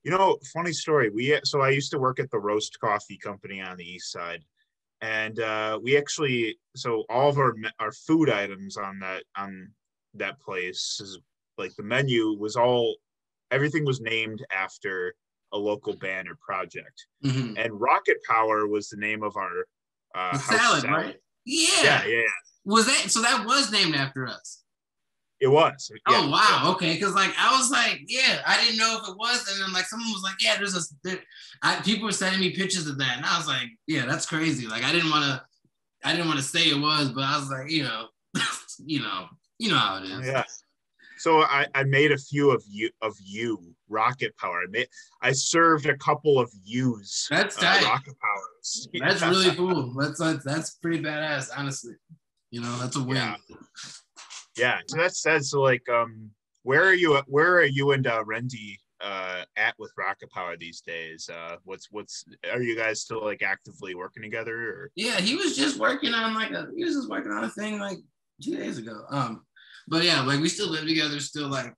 [0.05, 1.11] you know, funny story.
[1.11, 4.45] We so I used to work at the roast coffee company on the east side
[5.01, 9.71] and uh, we actually so all of our our food items on that on
[10.15, 11.19] that place is
[11.57, 12.97] like the menu was all
[13.51, 15.15] everything was named after
[15.53, 17.55] a local band or project Mhm.
[17.59, 19.67] and rocket power was the name of our
[20.15, 21.17] uh house salad, right?
[21.45, 21.69] Yeah.
[21.83, 22.23] yeah yeah, yeah.
[22.65, 23.23] Was that so?
[23.23, 24.63] That was named after us.
[25.41, 26.95] It was Oh wow, okay.
[26.95, 29.85] Because like I was like, yeah, I didn't know if it was, and then like
[29.87, 30.81] someone was like, yeah, there's a.
[31.05, 31.19] There,
[31.63, 34.67] I, people were sending me pictures of that, and I was like, yeah, that's crazy.
[34.67, 35.43] Like I didn't want to,
[36.05, 38.07] I didn't want to say it was, but I was like, you know,
[38.79, 39.27] you know,
[39.59, 40.27] you know how it is.
[40.27, 40.45] yeah
[41.19, 44.89] so I, I made a few of you of you rocket power i made
[45.21, 49.95] i served a couple of yous That's uh, rocket powers That's really cool.
[49.99, 51.95] That's that's, that's pretty badass, honestly.
[52.51, 53.17] You know, that's a win.
[53.17, 53.37] Yeah.
[54.59, 56.31] Yeah, so that says like um
[56.63, 60.81] where are you where are you and uh Randy uh at with Rocket Power these
[60.81, 61.31] days?
[61.33, 65.57] Uh what's what's are you guys still like actively working together or Yeah, he was
[65.57, 67.99] just working on like a he was just working on a thing like
[68.43, 69.05] two days ago.
[69.11, 69.45] Um,
[69.87, 71.75] but yeah, like we still live together, still like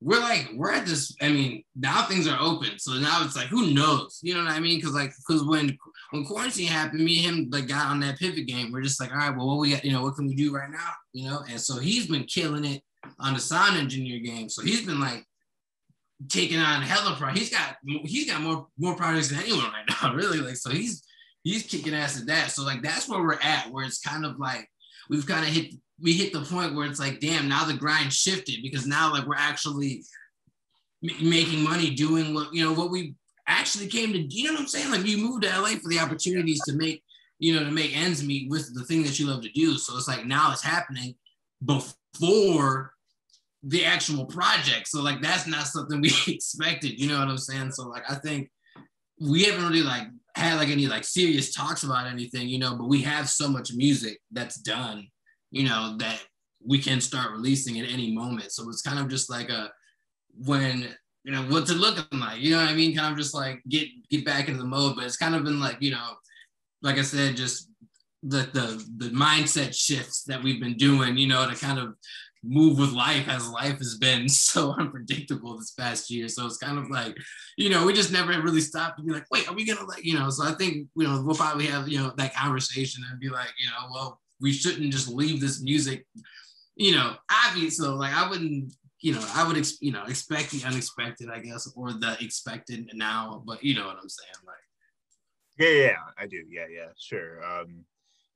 [0.00, 1.14] we're like we're at this.
[1.20, 4.20] I mean, now things are open, so now it's like who knows?
[4.22, 4.78] You know what I mean?
[4.78, 5.76] Because like because when
[6.10, 8.70] when quarantine happened, me and him like got on that pivot game.
[8.70, 9.84] We're just like, all right, well, what we got?
[9.84, 10.92] You know, what can we do right now?
[11.12, 12.82] You know, and so he's been killing it
[13.18, 14.48] on the sound engineer game.
[14.48, 15.24] So he's been like
[16.28, 17.30] taking on hella pro.
[17.30, 20.38] He's got he's got more more projects than anyone right now, really.
[20.38, 21.02] Like so he's
[21.42, 22.52] he's kicking ass at that.
[22.52, 24.68] So like that's where we're at, where it's kind of like
[25.08, 28.12] we've kind of hit we hit the point where it's like, damn, now the grind
[28.12, 30.04] shifted because now like we're actually
[31.02, 33.14] m- making money doing what you know what we
[33.46, 34.18] actually came to.
[34.18, 34.90] You know what I'm saying?
[34.90, 37.02] Like you moved to LA for the opportunities to make
[37.38, 39.76] you know to make ends meet with the thing that you love to do.
[39.76, 41.14] So it's like now it's happening
[41.64, 42.92] before
[43.64, 44.86] the actual project.
[44.88, 47.00] So like that's not something we expected.
[47.00, 47.72] You know what I'm saying?
[47.72, 48.50] So like I think
[49.20, 50.06] we haven't really like
[50.38, 53.72] had like any like serious talks about anything, you know, but we have so much
[53.74, 55.06] music that's done,
[55.50, 56.22] you know, that
[56.64, 58.52] we can start releasing at any moment.
[58.52, 59.70] So it's kind of just like a
[60.44, 60.88] when
[61.24, 62.96] you know what's it looking like, you know what I mean?
[62.96, 64.96] Kind of just like get get back into the mode.
[64.96, 66.14] But it's kind of been like, you know,
[66.82, 67.68] like I said, just
[68.22, 71.94] the the the mindset shifts that we've been doing, you know, to kind of
[72.42, 76.28] move with life as life has been so unpredictable this past year.
[76.28, 77.16] So it's kind of like,
[77.56, 80.04] you know, we just never really stopped to be like, wait, are we gonna like,
[80.04, 80.30] you know?
[80.30, 83.50] So I think you know we'll probably have you know that conversation and be like,
[83.58, 86.06] you know, well, we shouldn't just leave this music,
[86.76, 87.14] you know,
[87.46, 87.76] obvious.
[87.76, 91.40] So like I wouldn't, you know, I would ex- you know expect the unexpected, I
[91.40, 93.42] guess, or the expected now.
[93.46, 94.56] But you know what I'm saying, like.
[95.58, 96.44] Yeah, yeah, yeah, I do.
[96.48, 97.44] Yeah, yeah, sure.
[97.44, 97.84] Um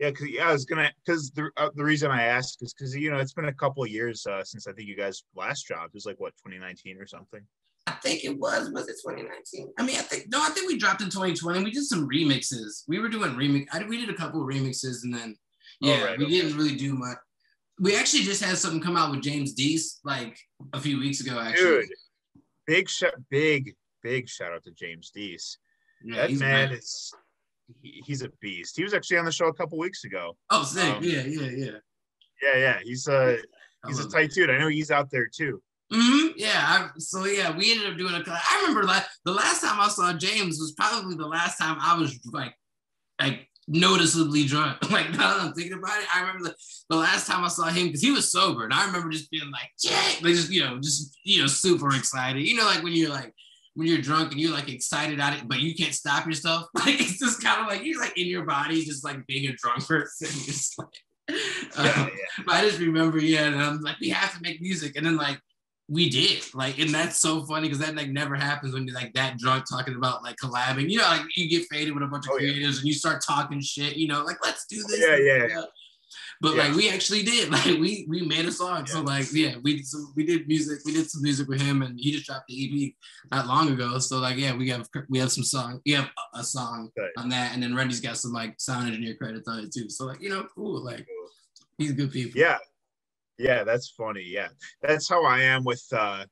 [0.03, 2.95] yeah, cause yeah, I was gonna because the uh, the reason I asked is because
[2.97, 5.67] you know it's been a couple of years uh, since I think you guys last
[5.67, 5.89] dropped.
[5.89, 7.41] It was like what 2019 or something.
[7.87, 8.71] I think it was.
[8.71, 9.73] Was it 2019?
[9.79, 10.43] I mean, I think no.
[10.43, 11.63] I think we dropped in 2020.
[11.63, 12.83] We did some remixes.
[12.89, 13.67] We were doing remix.
[13.73, 15.37] I, we did a couple of remixes, and then
[15.83, 16.35] Oh, yeah, right, we okay.
[16.41, 17.19] didn't really do much.
[17.81, 20.39] We actually just had something come out with James Deese like
[20.73, 21.39] a few weeks ago.
[21.41, 25.59] Actually, Dude, big shout, big big shout out to James Deese.
[26.05, 26.73] yeah, that man mad.
[26.73, 27.13] is
[27.81, 28.77] he, he's a beast.
[28.77, 30.37] He was actually on the show a couple weeks ago.
[30.51, 30.85] Oh, sick.
[30.85, 31.71] um, yeah, yeah, yeah.
[32.43, 33.39] Yeah, yeah, he's a
[33.87, 34.51] he's a tight dude.
[34.51, 35.63] I know he's out there too.
[35.93, 36.51] hmm Yeah.
[36.57, 38.23] I, so yeah, we ended up doing a.
[38.29, 41.97] I remember like the last time I saw James was probably the last time I
[41.99, 42.55] was like,
[43.21, 44.79] like noticeably drunk.
[44.91, 46.55] Like now that I'm thinking about it, I remember the,
[46.91, 49.51] the last time I saw him because he was sober, and I remember just being
[49.51, 52.43] like, Jake, like just you know, just you know, super excited.
[52.43, 53.33] You know, like when you're like
[53.75, 56.67] when you're drunk and you're like excited at it, but you can't stop yourself.
[56.75, 59.53] Like it's just kind of like you're like in your body, just like being a
[59.55, 60.29] drunk person.
[60.45, 60.89] Just like,
[61.79, 62.45] um, yeah.
[62.49, 65.39] I just remember, yeah, and I'm like, we have to make music, and then like
[65.89, 69.13] we did like and that's so funny because that like never happens when you're like
[69.13, 72.25] that drunk talking about like collabing you know like you get faded with a bunch
[72.27, 72.81] of oh, creators yeah.
[72.81, 75.63] and you start talking shit you know like let's do this yeah yeah, yeah.
[76.43, 76.65] But yeah.
[76.65, 79.99] like we actually did like we we made a song so like yeah we so
[80.15, 82.93] we did music we did some music with him and he just dropped the ep
[83.31, 86.45] not long ago so like yeah we have we have some song we have a
[86.45, 89.89] song on that and then Randy's got some like sound engineer credits on it too
[89.89, 91.07] so like you know cool like
[91.79, 92.59] he's good people yeah
[93.43, 94.25] yeah, that's funny.
[94.25, 94.49] Yeah,
[94.83, 96.25] that's how I am with uh,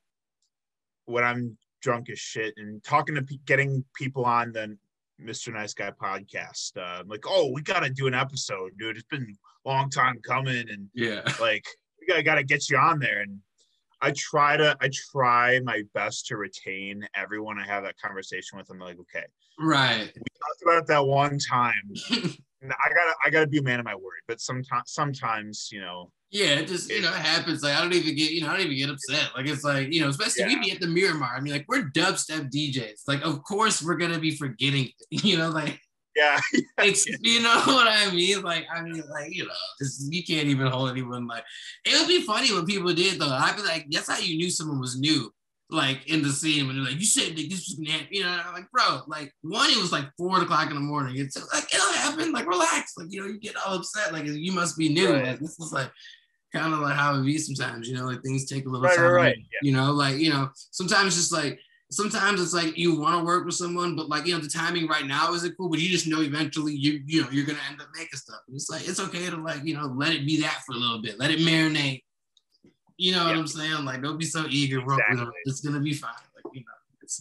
[1.05, 4.77] when I'm drunk as shit and talking to getting people on the
[5.21, 5.53] Mr.
[5.53, 6.77] Nice Guy podcast.
[6.77, 8.97] Uh, like, oh, we got to do an episode, dude.
[8.97, 11.65] It's been long time coming, and yeah, like
[11.99, 13.21] we got to get you on there.
[13.21, 13.39] And
[14.01, 18.69] I try to, I try my best to retain everyone I have that conversation with.
[18.69, 19.25] I'm like, okay,
[19.59, 20.11] right.
[20.15, 21.93] We talked about that one time.
[22.63, 24.21] I gotta, I gotta be a man of my word.
[24.27, 27.61] But sometimes, sometimes, you know, yeah, it just you know it happens.
[27.61, 29.31] Like I don't even get you know I don't even get upset.
[29.35, 30.59] Like it's like you know especially yeah.
[30.59, 31.33] we be at the Miramar.
[31.35, 33.01] I mean like we're dubstep DJs.
[33.05, 34.89] Like of course we're gonna be forgetting.
[35.11, 35.79] You know like
[36.15, 36.39] yeah,
[36.79, 38.41] it's you know what I mean.
[38.41, 41.43] Like I mean like you know you can't even hold anyone like
[41.85, 43.29] it would be funny when people did though.
[43.29, 45.33] I'd be like that's how you knew someone was new.
[45.69, 48.23] Like in the scene when they're like, you said that this was gonna happen, you
[48.23, 51.15] know, I'm like, bro, like one, it was like four o'clock in the morning.
[51.17, 54.51] It's like it'll happen, like relax, like you know, you get all upset, like you
[54.51, 55.13] must be new.
[55.13, 55.27] Right.
[55.27, 55.89] Like this is like
[56.51, 58.97] kind of like how it be sometimes, you know, like things take a little right,
[58.97, 59.05] time.
[59.05, 59.37] Right, right.
[59.37, 59.59] Yeah.
[59.69, 61.57] You know, like, you know, sometimes just like
[61.91, 64.87] sometimes it's like you want to work with someone, but like, you know, the timing
[64.87, 67.81] right now isn't cool, but you just know eventually you, you know, you're gonna end
[67.81, 68.39] up making stuff.
[68.47, 70.77] And it's like it's okay to like, you know, let it be that for a
[70.77, 72.03] little bit, let it marinate.
[72.97, 73.83] You know what I'm saying?
[73.83, 74.79] Like, don't be so eager.
[74.79, 75.27] Exactly.
[75.45, 76.11] It's gonna be fine.
[76.35, 76.65] Like, you know.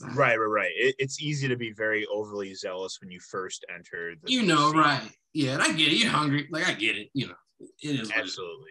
[0.02, 0.70] Not, right, right, right.
[0.76, 4.14] It, it's easy to be very overly zealous when you first enter.
[4.22, 4.78] The, you know, scene.
[4.78, 5.10] right?
[5.32, 5.96] Yeah, and I get it.
[5.96, 6.46] You're hungry.
[6.50, 7.08] Like I get it.
[7.12, 7.34] You know,
[7.82, 8.70] it is absolutely.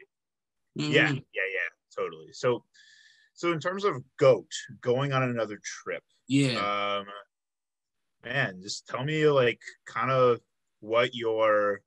[0.80, 0.94] Mm-hmm.
[0.94, 2.32] Yeah, yeah, yeah, totally.
[2.32, 2.64] So,
[3.40, 6.58] so in terms of goat going on another trip, yeah,
[7.00, 7.06] um,
[8.26, 10.42] man, just tell me like kind of
[10.82, 11.80] what your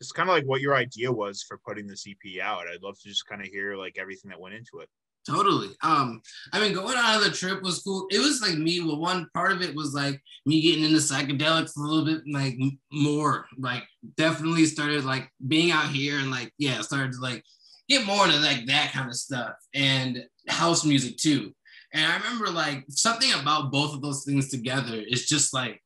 [0.00, 2.68] just kind of like what your idea was for putting this EP out.
[2.72, 4.88] I'd love to just kind of hear like everything that went into it.
[5.26, 5.70] Totally.
[5.82, 8.06] Um, I mean, going on the trip was cool.
[8.12, 8.78] It was like me.
[8.78, 12.56] Well, one part of it was like me getting into psychedelics a little bit, like
[12.92, 13.46] more.
[13.58, 13.82] Like,
[14.16, 17.42] definitely started like being out here and like, yeah, started like
[17.90, 21.52] get more into like that kind of stuff and house music too.
[21.92, 25.82] And I remember like something about both of those things together is just like,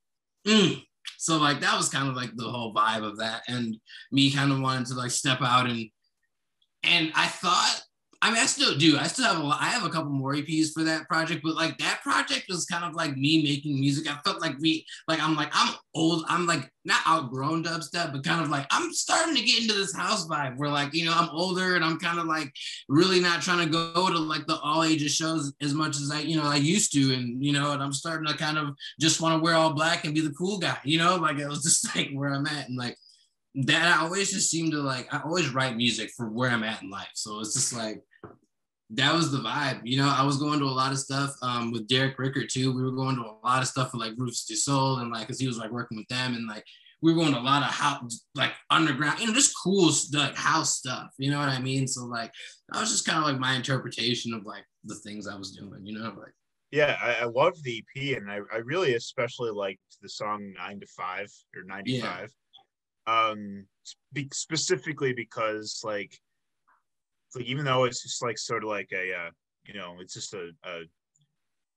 [0.47, 0.83] mm.
[1.17, 3.77] so like that was kind of like the whole vibe of that, and
[4.13, 5.89] me kind of wanted to like step out and
[6.83, 7.81] and I thought
[8.25, 8.97] I mean, I still do.
[8.97, 9.45] I still have.
[9.45, 12.83] I have a couple more EPs for that project, but like that project was kind
[12.83, 14.11] of like me making music.
[14.11, 16.25] I felt like we, like, I'm like, I'm old.
[16.27, 19.95] I'm like not outgrown dubstep, but kind of like I'm starting to get into this
[19.95, 22.51] house vibe where like, you know, I'm older and I'm kind of like
[22.89, 26.21] really not trying to go to like the all ages shows as much as I,
[26.21, 27.13] you know, I used to.
[27.13, 30.07] And, you know, and I'm starting to kind of just want to wear all black
[30.07, 32.71] and be the cool guy, you know, like it was just like where I'm at.
[32.71, 32.97] And like,
[33.57, 36.83] that I always just seem to like I always write music for where I'm at
[36.83, 37.11] in life.
[37.15, 38.03] So it's just like
[38.97, 39.81] that was the vibe.
[39.85, 42.75] You know, I was going to a lot of stuff um, with Derek Rickert too.
[42.75, 45.27] We were going to a lot of stuff with like Rufus Du Sol and like,
[45.27, 46.65] cause he was like working with them and like
[47.05, 50.35] we were going to a lot of house, like underground, you know, just cool like
[50.37, 51.11] house stuff.
[51.19, 51.87] You know what I mean?
[51.87, 52.33] So like,
[52.73, 55.85] that was just kind of like my interpretation of like the things I was doing.
[55.85, 56.33] You know, like.
[56.71, 60.81] Yeah, I, I love the EP, and I, I really especially liked the song Nine
[60.81, 62.33] to Five or Ninety Five.
[63.07, 63.29] Yeah.
[63.29, 66.19] Um, spe- specifically because like
[67.35, 69.31] like even though it's just like sort of like a uh,
[69.65, 70.83] you know it's just a, a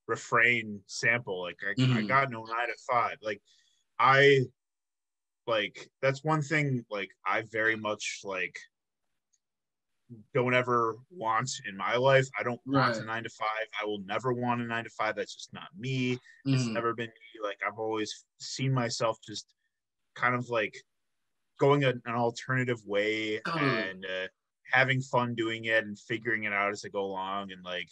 [0.07, 1.97] refrain sample like I, mm-hmm.
[1.97, 3.41] I got no nine to five like
[3.99, 4.41] i
[5.47, 8.55] like that's one thing like i very much like
[10.33, 13.03] don't ever want in my life i don't want right.
[13.03, 15.67] a nine to five i will never want a nine to five that's just not
[15.77, 16.53] me mm-hmm.
[16.53, 19.45] it's never been me like i've always seen myself just
[20.15, 20.75] kind of like
[21.59, 23.57] going a, an alternative way oh.
[23.57, 24.27] and uh,
[24.71, 27.89] having fun doing it and figuring it out as I go along and like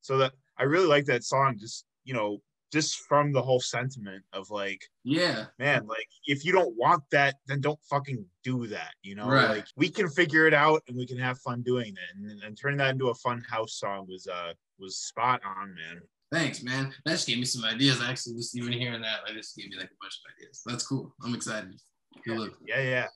[0.00, 2.40] so that I really like that song just you know
[2.72, 5.46] just from the whole sentiment of like yeah.
[5.58, 9.28] man like if you don't want that then don't fucking do that you know?
[9.28, 9.48] Right.
[9.48, 12.16] like we can figure it out and we can have fun doing it.
[12.16, 16.02] And, and turning that into a fun house song was uh was spot on man.
[16.32, 16.92] Thanks man.
[17.04, 18.00] That just gave me some ideas.
[18.00, 20.62] I actually just even hearing that i just gave me like a bunch of ideas.
[20.66, 21.14] That's cool.
[21.24, 21.78] I'm excited.
[22.26, 23.06] Yeah, yeah, yeah.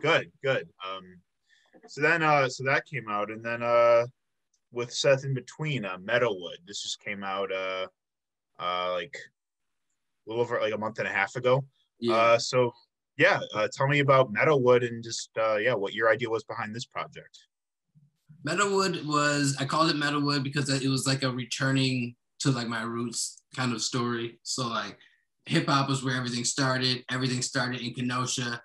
[0.00, 0.68] Good, good.
[0.86, 1.20] Um,
[1.86, 4.06] so then, uh, so that came out, and then uh,
[4.72, 6.58] with Seth in between, uh, Meadowwood.
[6.66, 7.86] This just came out, uh,
[8.58, 9.16] uh, like
[10.26, 11.64] a little over like a month and a half ago.
[12.00, 12.14] Yeah.
[12.14, 12.72] Uh, so
[13.16, 16.74] yeah, uh, tell me about Meadowwood and just uh, yeah, what your idea was behind
[16.74, 17.38] this project.
[18.46, 22.82] Meadowwood was I called it Meadowwood because it was like a returning to like my
[22.82, 24.38] roots kind of story.
[24.44, 24.96] So like
[25.46, 27.04] hip hop was where everything started.
[27.10, 28.62] Everything started in Kenosha.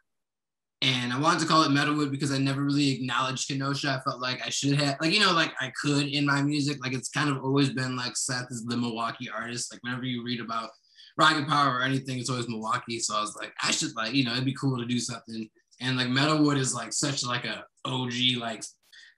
[0.84, 3.90] And I wanted to call it Meadowwood because I never really acknowledged Kenosha.
[3.90, 6.84] I felt like I should have, like, you know, like I could in my music.
[6.84, 9.72] Like it's kind of always been like Seth is the Milwaukee artist.
[9.72, 10.72] Like whenever you read about
[11.18, 13.00] Rocket Power or anything, it's always Milwaukee.
[13.00, 15.50] So I was like, I should like, you know, it'd be cool to do something.
[15.80, 18.66] And like Meadowwood is like such like a OG like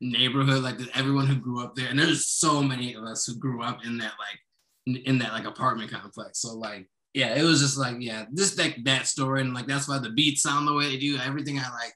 [0.02, 1.88] neighborhood, like everyone who grew up there.
[1.90, 5.46] And there's so many of us who grew up in that like in that like
[5.46, 6.42] apartment complex.
[6.42, 9.40] So like, yeah, it was just like, yeah, just like that story.
[9.40, 11.18] And like that's why the beats sound the way they do.
[11.18, 11.94] Everything I like,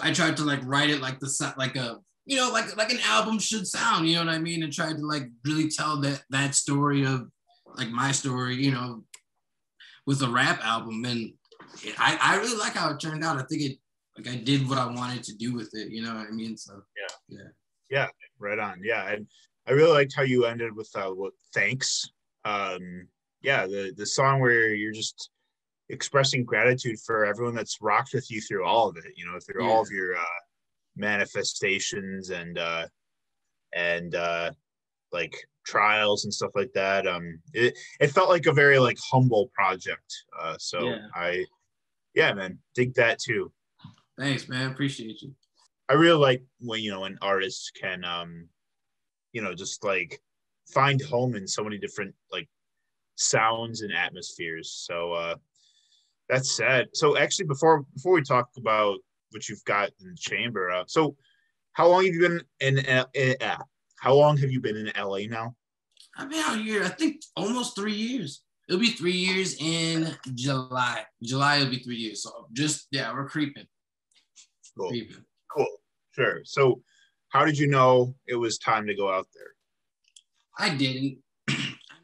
[0.00, 2.92] I tried to like write it like the set, like a you know like like
[2.92, 4.08] an album should sound.
[4.08, 4.62] You know what I mean?
[4.62, 7.28] And tried to like really tell that that story of
[7.76, 8.54] like my story.
[8.54, 9.02] You know,
[10.06, 11.32] with a rap album, and
[11.82, 13.38] it, I I really like how it turned out.
[13.38, 13.78] I think it
[14.16, 15.90] like I did what I wanted to do with it.
[15.90, 16.56] You know what I mean?
[16.56, 17.48] So yeah, yeah,
[17.90, 18.06] yeah,
[18.38, 18.82] right on.
[18.84, 19.26] Yeah, and
[19.66, 22.08] I really liked how you ended with uh, what thanks.
[22.44, 23.08] Um,
[23.42, 25.30] yeah, the the song where you're just
[25.88, 29.04] expressing gratitude for everyone that's rocked with you through all of it.
[29.16, 29.70] You know, through yeah.
[29.70, 30.40] all of your uh,
[30.96, 32.86] manifestations and uh,
[33.74, 34.50] and uh,
[35.12, 35.34] like
[35.66, 37.06] trials and stuff like that.
[37.06, 40.14] Um, it it felt like a very like humble project.
[40.38, 41.06] Uh, so yeah.
[41.14, 41.44] I,
[42.14, 43.52] yeah, man, dig that too.
[44.18, 44.70] Thanks, man.
[44.70, 45.34] Appreciate you.
[45.88, 48.48] I really like when you know an artist can, um,
[49.32, 50.20] you know, just like
[50.68, 52.48] find home in so many different like
[53.20, 54.72] sounds and atmospheres.
[54.86, 55.34] So uh,
[56.28, 56.88] that's sad.
[56.94, 58.98] So actually, before before we talk about
[59.30, 61.16] what you've got in the chamber, uh, so
[61.72, 62.78] how long have you been in?
[62.86, 63.04] Uh,
[63.40, 63.56] uh,
[64.00, 65.54] how long have you been in LA now?
[66.16, 68.42] I've been out here, I think almost three years.
[68.68, 71.04] It'll be three years in July.
[71.22, 72.22] July will be three years.
[72.22, 73.66] So just yeah, we're creeping.
[74.78, 74.90] Cool.
[74.90, 75.24] Creeping.
[75.54, 75.66] Cool.
[76.12, 76.40] Sure.
[76.44, 76.82] So
[77.28, 79.54] how did you know it was time to go out there?
[80.58, 81.18] I didn't.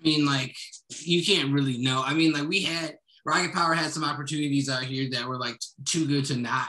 [0.07, 0.57] I mean, like,
[1.01, 2.03] you can't really know.
[2.05, 5.59] I mean, like, we had Rocket Power had some opportunities out here that were like
[5.85, 6.69] too good to not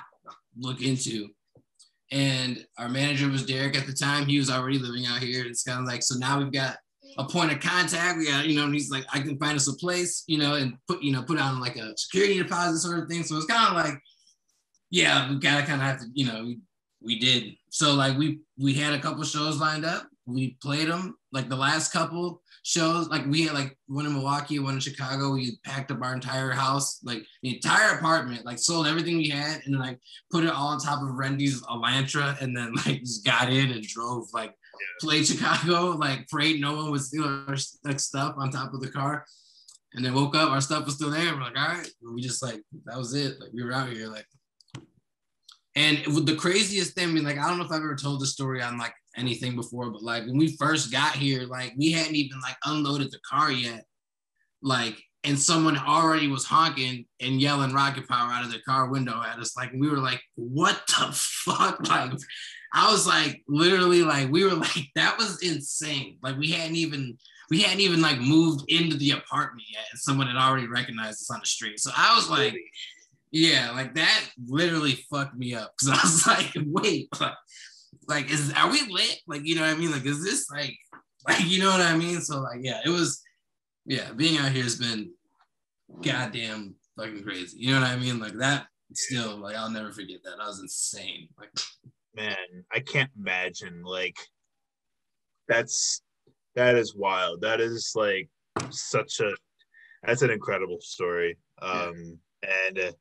[0.58, 1.28] look into.
[2.12, 4.26] And our manager was Derek at the time.
[4.26, 5.46] He was already living out here.
[5.46, 6.78] It's kind of like, so now we've got
[7.20, 8.18] a point of contact.
[8.18, 10.56] We got, you know, and he's like, I can find us a place, you know,
[10.56, 13.22] and put, you know, put on like a security deposit sort of thing.
[13.22, 14.00] So it's kind of like,
[14.90, 16.60] yeah, we gotta kind of have to, you know, we,
[17.04, 17.54] we did.
[17.70, 20.08] So like we we had a couple shows lined up.
[20.26, 21.18] We played them.
[21.32, 25.32] Like the last couple shows, like we had like one in Milwaukee, one in Chicago.
[25.32, 29.62] We packed up our entire house, like the entire apartment, like sold everything we had,
[29.66, 33.50] and like put it all on top of Randy's Elantra, and then like just got
[33.50, 34.54] in and drove like
[35.00, 38.92] played Chicago, like prayed no one was stealing our like, stuff on top of the
[38.92, 39.26] car.
[39.94, 41.34] And then woke up, our stuff was still there.
[41.34, 41.90] We're like, all right.
[42.04, 43.40] And we just like, that was it.
[43.40, 44.28] Like we were out here, like.
[45.76, 48.26] And the craziest thing, I mean, like, I don't know if I've ever told the
[48.26, 52.16] story on like anything before, but like when we first got here, like we hadn't
[52.16, 53.86] even like unloaded the car yet.
[54.62, 59.22] Like, and someone already was honking and yelling rocket power out of their car window
[59.22, 59.58] at us.
[59.58, 61.80] Like, we were like, what the fuck?
[61.90, 62.12] Like,
[62.74, 66.18] I was like, literally, like, we were like, that was insane.
[66.22, 67.18] Like, we hadn't even,
[67.50, 71.32] we hadn't even like moved into the apartment yet, and someone had already recognized us
[71.32, 71.80] on the street.
[71.80, 72.56] So I was like,
[73.32, 77.34] yeah, like that literally fucked me up because I was like, wait, like,
[78.08, 79.20] like, is are we lit?
[79.28, 79.92] Like, you know what I mean?
[79.92, 80.76] Like, is this like,
[81.28, 82.22] like, you know what I mean?
[82.22, 83.22] So like, yeah, it was,
[83.86, 85.12] yeah, being out here has been
[86.02, 87.58] goddamn fucking crazy.
[87.60, 88.20] You know what I mean?
[88.20, 90.38] Like that still, like, I'll never forget that.
[90.38, 91.30] That was insane.
[91.38, 91.52] Like
[92.16, 92.36] man,
[92.72, 94.18] I can't imagine like
[95.48, 96.02] that's
[96.56, 97.42] that is wild.
[97.42, 98.30] That is like
[98.70, 99.34] such a
[100.04, 101.38] that's an incredible story.
[101.62, 102.50] Um yeah.
[102.68, 102.92] and uh,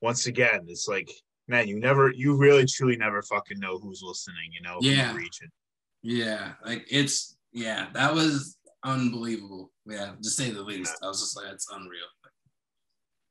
[0.00, 1.10] once again, it's like
[1.48, 5.16] man, you never you really truly never fucking know who's listening, you know, yeah.
[6.02, 9.72] Yeah, like it's yeah, that was unbelievable.
[9.86, 10.94] Yeah, to say the least.
[11.00, 11.06] Yeah.
[11.06, 12.02] I was just like, it's unreal.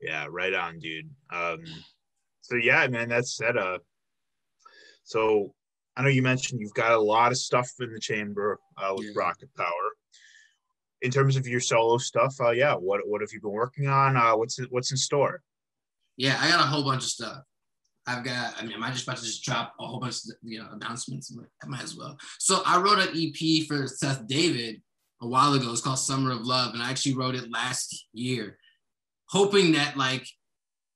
[0.01, 1.09] Yeah, right on, dude.
[1.32, 1.64] Um
[2.41, 3.82] so yeah, man, that's set up.
[5.03, 5.53] So
[5.95, 9.07] I know you mentioned you've got a lot of stuff in the chamber uh, with
[9.07, 9.14] yeah.
[9.16, 9.68] Rocket Power.
[11.01, 14.16] In terms of your solo stuff, uh, yeah, what what have you been working on?
[14.16, 15.41] Uh, what's what's in store?
[16.16, 17.43] Yeah, I got a whole bunch of stuff.
[18.06, 18.56] I've got.
[18.60, 20.68] I mean, am I just about to just drop a whole bunch of you know
[20.72, 21.36] announcements?
[21.64, 22.18] I might as well.
[22.39, 24.82] So I wrote an EP for Seth David
[25.22, 25.72] a while ago.
[25.72, 28.58] It's called Summer of Love, and I actually wrote it last year,
[29.30, 30.28] hoping that like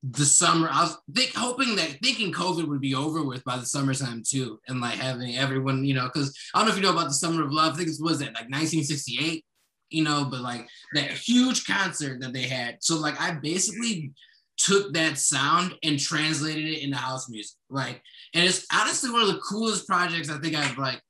[0.02, 0.68] the summer.
[0.70, 4.60] I was think, hoping that thinking COVID would be over with by the summertime too,
[4.68, 7.14] and like having everyone, you know, because I don't know if you know about the
[7.14, 7.74] Summer of Love.
[7.74, 9.44] I think it was that like 1968,
[9.90, 12.76] you know, but like that huge concert that they had.
[12.80, 14.12] So like I basically
[14.58, 18.02] took that sound and translated it into house music, like,
[18.34, 21.00] and it's honestly one of the coolest projects I think I've like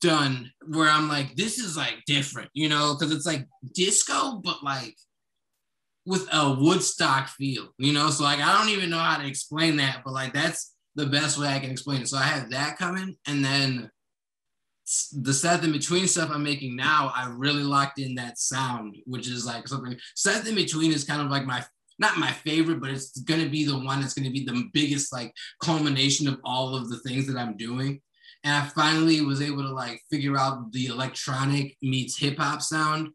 [0.00, 4.62] done where I'm like, this is like different, you know, because it's like disco, but
[4.62, 4.96] like
[6.06, 8.10] with a Woodstock feel, you know.
[8.10, 11.38] So like I don't even know how to explain that, but like that's the best
[11.38, 12.08] way I can explain it.
[12.08, 13.90] So I have that coming, and then
[15.12, 19.28] the Seth in between stuff I'm making now, I really locked in that sound, which
[19.28, 19.96] is like something.
[20.14, 21.64] Seth in between is kind of like my
[21.98, 25.32] not my favorite, but it's gonna be the one that's gonna be the biggest like
[25.62, 28.00] culmination of all of the things that I'm doing.
[28.42, 33.08] And I finally was able to like figure out the electronic meets hip hop sound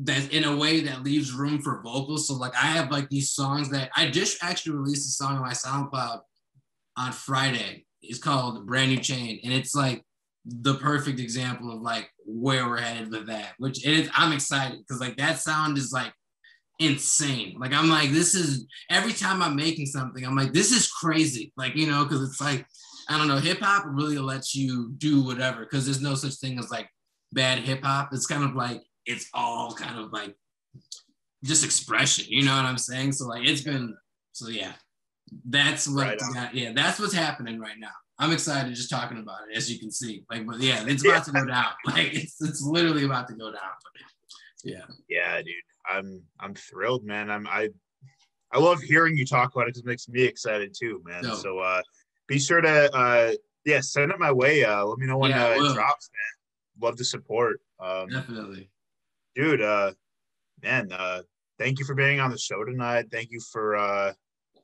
[0.00, 2.28] that in a way that leaves room for vocals.
[2.28, 5.42] So like I have like these songs that I just actually released a song on
[5.42, 6.20] my SoundCloud
[6.96, 7.84] on Friday.
[8.00, 10.04] It's called Brand New Chain, and it's like
[10.44, 13.54] the perfect example of like where we're headed with that.
[13.58, 16.12] Which it, I'm excited because like that sound is like
[16.78, 17.56] insane.
[17.58, 21.52] Like I'm like this is every time I'm making something, I'm like this is crazy.
[21.56, 22.66] Like you know because it's like
[23.08, 26.58] I don't know hip hop really lets you do whatever because there's no such thing
[26.58, 26.88] as like
[27.32, 28.10] bad hip hop.
[28.12, 30.36] It's kind of like it's all kind of like
[31.44, 32.26] just expression.
[32.28, 33.12] You know what I'm saying?
[33.12, 33.96] So like it's been
[34.32, 34.72] so yeah.
[35.44, 37.92] That's what right got, yeah, that's what's happening right now.
[38.18, 40.24] I'm excited just talking about it, as you can see.
[40.30, 41.20] Like, but yeah, it's about yeah.
[41.20, 41.66] to go down.
[41.86, 43.60] Like it's it's literally about to go down.
[44.64, 44.84] Yeah.
[45.08, 45.54] Yeah, dude.
[45.88, 47.30] I'm I'm thrilled, man.
[47.30, 47.70] I'm I
[48.52, 51.22] I love hearing you talk about it because it makes me excited too, man.
[51.22, 51.34] No.
[51.34, 51.82] So uh
[52.26, 53.32] be sure to uh
[53.64, 54.64] yeah, send it my way.
[54.64, 56.86] Uh let me know when yeah, uh, it drops, man.
[56.88, 57.60] Love to support.
[57.80, 58.70] Um definitely
[59.38, 59.92] dude, uh,
[60.62, 61.22] man, uh,
[61.58, 63.06] thank you for being on the show tonight.
[63.10, 64.12] Thank you for uh,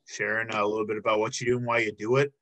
[0.05, 2.33] sharing a little bit about what you do and why you do it.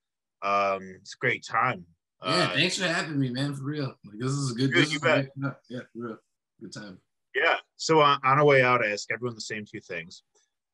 [0.41, 1.85] Um, it's a great time.
[2.23, 3.53] Yeah, uh, thanks for having me, man.
[3.53, 4.73] For real, like this is a good.
[4.73, 5.29] Good, you bet.
[5.37, 6.17] Great, yeah, for real,
[6.61, 6.97] good time.
[7.35, 7.57] Yeah.
[7.83, 10.23] So uh, on our way out, I ask everyone the same two things,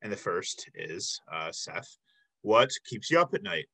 [0.04, 1.98] and the first is uh, Seth,
[2.44, 3.66] what keeps you up at night?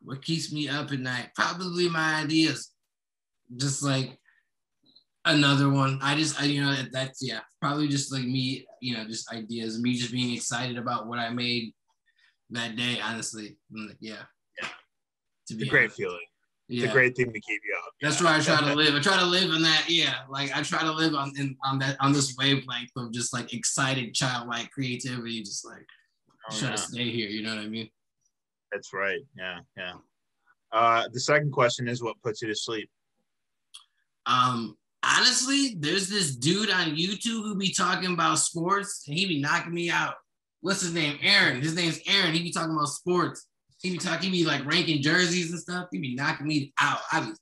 [0.00, 1.28] What keeps me up at night?
[1.34, 2.70] Probably my ideas.
[3.54, 4.18] Just like
[5.26, 5.98] another one.
[6.00, 9.78] I just, I, you know, that's, yeah, probably just like me, you know, just ideas,
[9.78, 11.74] me just being excited about what I made
[12.48, 13.58] that day, honestly.
[14.00, 14.22] Yeah.
[14.58, 14.68] Yeah.
[15.48, 15.96] To be it's a great honest.
[15.98, 16.24] feeling.
[16.68, 16.84] Yeah.
[16.84, 17.92] It's a great thing to keep you up.
[18.00, 18.26] That's yeah.
[18.26, 18.94] where I try to live.
[18.94, 20.20] I try to live in that, yeah.
[20.30, 23.52] Like I try to live on in, on that on this wavelength of just like
[23.52, 25.86] excited childlike creativity, just like
[26.50, 26.76] oh, try yeah.
[26.76, 27.28] to stay here.
[27.28, 27.90] You know what I mean?
[28.72, 29.20] That's right.
[29.36, 29.92] Yeah, yeah.
[30.72, 32.90] Uh, the second question is, what puts you to sleep?
[34.26, 39.40] Um, honestly, there's this dude on YouTube who be talking about sports and he be
[39.40, 40.14] knocking me out.
[40.62, 41.18] What's his name?
[41.22, 41.60] Aaron.
[41.60, 42.32] His name's Aaron.
[42.32, 43.46] He be talking about sports.
[43.84, 45.88] He be talking, he be like ranking jerseys and stuff.
[45.92, 47.00] He be knocking me out.
[47.12, 47.32] I be,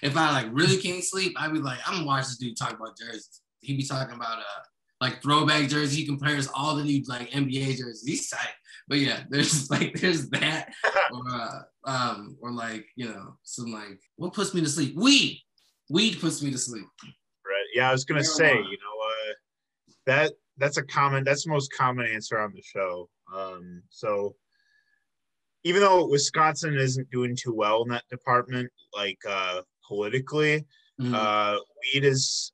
[0.00, 2.72] if I like really can't sleep, I'd be like, I'm gonna watch this dude talk
[2.72, 3.42] about jerseys.
[3.62, 4.62] He be talking about uh
[5.00, 5.96] like throwback jerseys.
[5.96, 8.04] He compares all the new like NBA jerseys.
[8.06, 8.54] He's tight.
[8.86, 10.72] But yeah, there's like there's that,
[11.12, 14.94] or uh, um, or like you know some like what puts me to sleep?
[14.96, 15.42] Weed.
[15.90, 16.86] Weed puts me to sleep.
[17.02, 17.66] Right.
[17.74, 19.32] Yeah, I was gonna say, you know, uh,
[20.06, 21.24] that that's a common.
[21.24, 23.08] That's the most common answer on the show.
[23.34, 24.36] Um, so
[25.64, 30.66] even though Wisconsin isn't doing too well in that department, like uh, politically,
[31.00, 31.14] mm-hmm.
[31.14, 31.56] uh,
[31.94, 32.52] weed is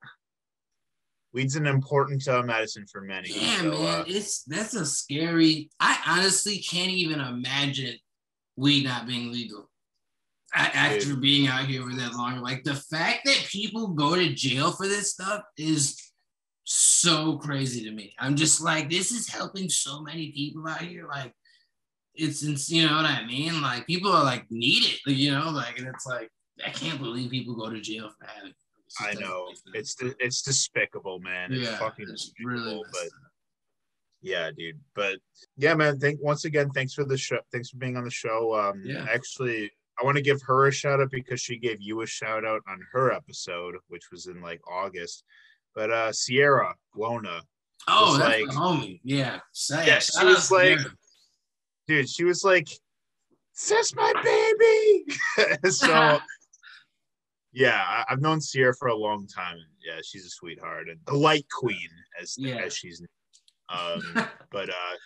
[1.32, 3.28] weed's an important uh, medicine for many.
[3.30, 5.70] Yeah, so, man, uh, it's that's a scary.
[5.80, 7.96] I honestly can't even imagine
[8.56, 9.68] weed not being legal
[10.54, 12.40] after being out here for that long.
[12.40, 16.00] Like the fact that people go to jail for this stuff is
[16.62, 18.14] so crazy to me.
[18.18, 21.06] I'm just like, this is helping so many people out here.
[21.08, 21.34] Like,
[22.14, 23.60] it's you know what I mean.
[23.60, 26.30] Like people are like need it, you know, like, and it's like
[26.64, 28.52] I can't believe people go to jail for having.
[29.00, 31.52] I know it's it's despicable, man.
[31.52, 33.08] It's yeah, fucking it's really but
[34.22, 34.80] yeah, dude.
[34.94, 35.18] But
[35.56, 35.98] yeah, man.
[35.98, 36.70] Thank once again.
[36.70, 37.38] Thanks for the show.
[37.52, 38.54] Thanks for being on the show.
[38.54, 39.06] Um, yeah.
[39.12, 42.44] Actually, I want to give her a shout out because she gave you a shout
[42.44, 45.24] out on her episode, which was in like August.
[45.74, 47.42] But uh Sierra Lona.
[47.88, 49.00] Oh, that's like, homie.
[49.04, 49.40] Yeah.
[49.52, 50.94] Say yeah, she was like, Sierra.
[51.86, 52.68] Dude, she was like,
[53.68, 55.68] that's my baby.
[55.70, 56.18] so
[57.52, 59.58] yeah, I've known Sierra for a long time.
[59.84, 61.88] Yeah, she's a sweetheart and the light queen
[62.20, 62.56] as yeah.
[62.56, 63.02] as she's
[63.68, 64.02] um
[64.50, 64.96] but uh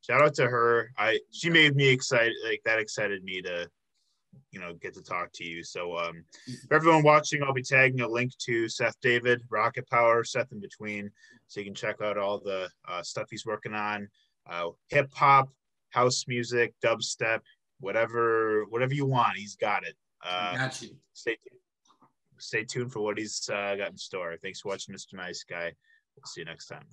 [0.00, 0.90] shout out to her.
[0.98, 3.68] I she made me excited like that excited me to
[4.50, 5.62] you know get to talk to you.
[5.62, 6.24] So um,
[6.68, 10.60] for everyone watching, I'll be tagging a link to Seth David, Rocket Power, Seth in
[10.60, 11.10] between,
[11.46, 14.08] so you can check out all the uh, stuff he's working on.
[14.48, 15.48] uh, hip hop,
[15.94, 17.40] house music, dubstep,
[17.80, 19.36] whatever whatever you want.
[19.36, 19.94] He's got it.
[20.22, 20.90] Uh, got you.
[21.12, 21.60] Stay tuned.
[22.38, 24.36] Stay tuned for what he's uh, got in store.
[24.42, 25.14] Thanks for watching, Mr.
[25.14, 25.72] Nice Guy.
[26.16, 26.84] We'll see you next time.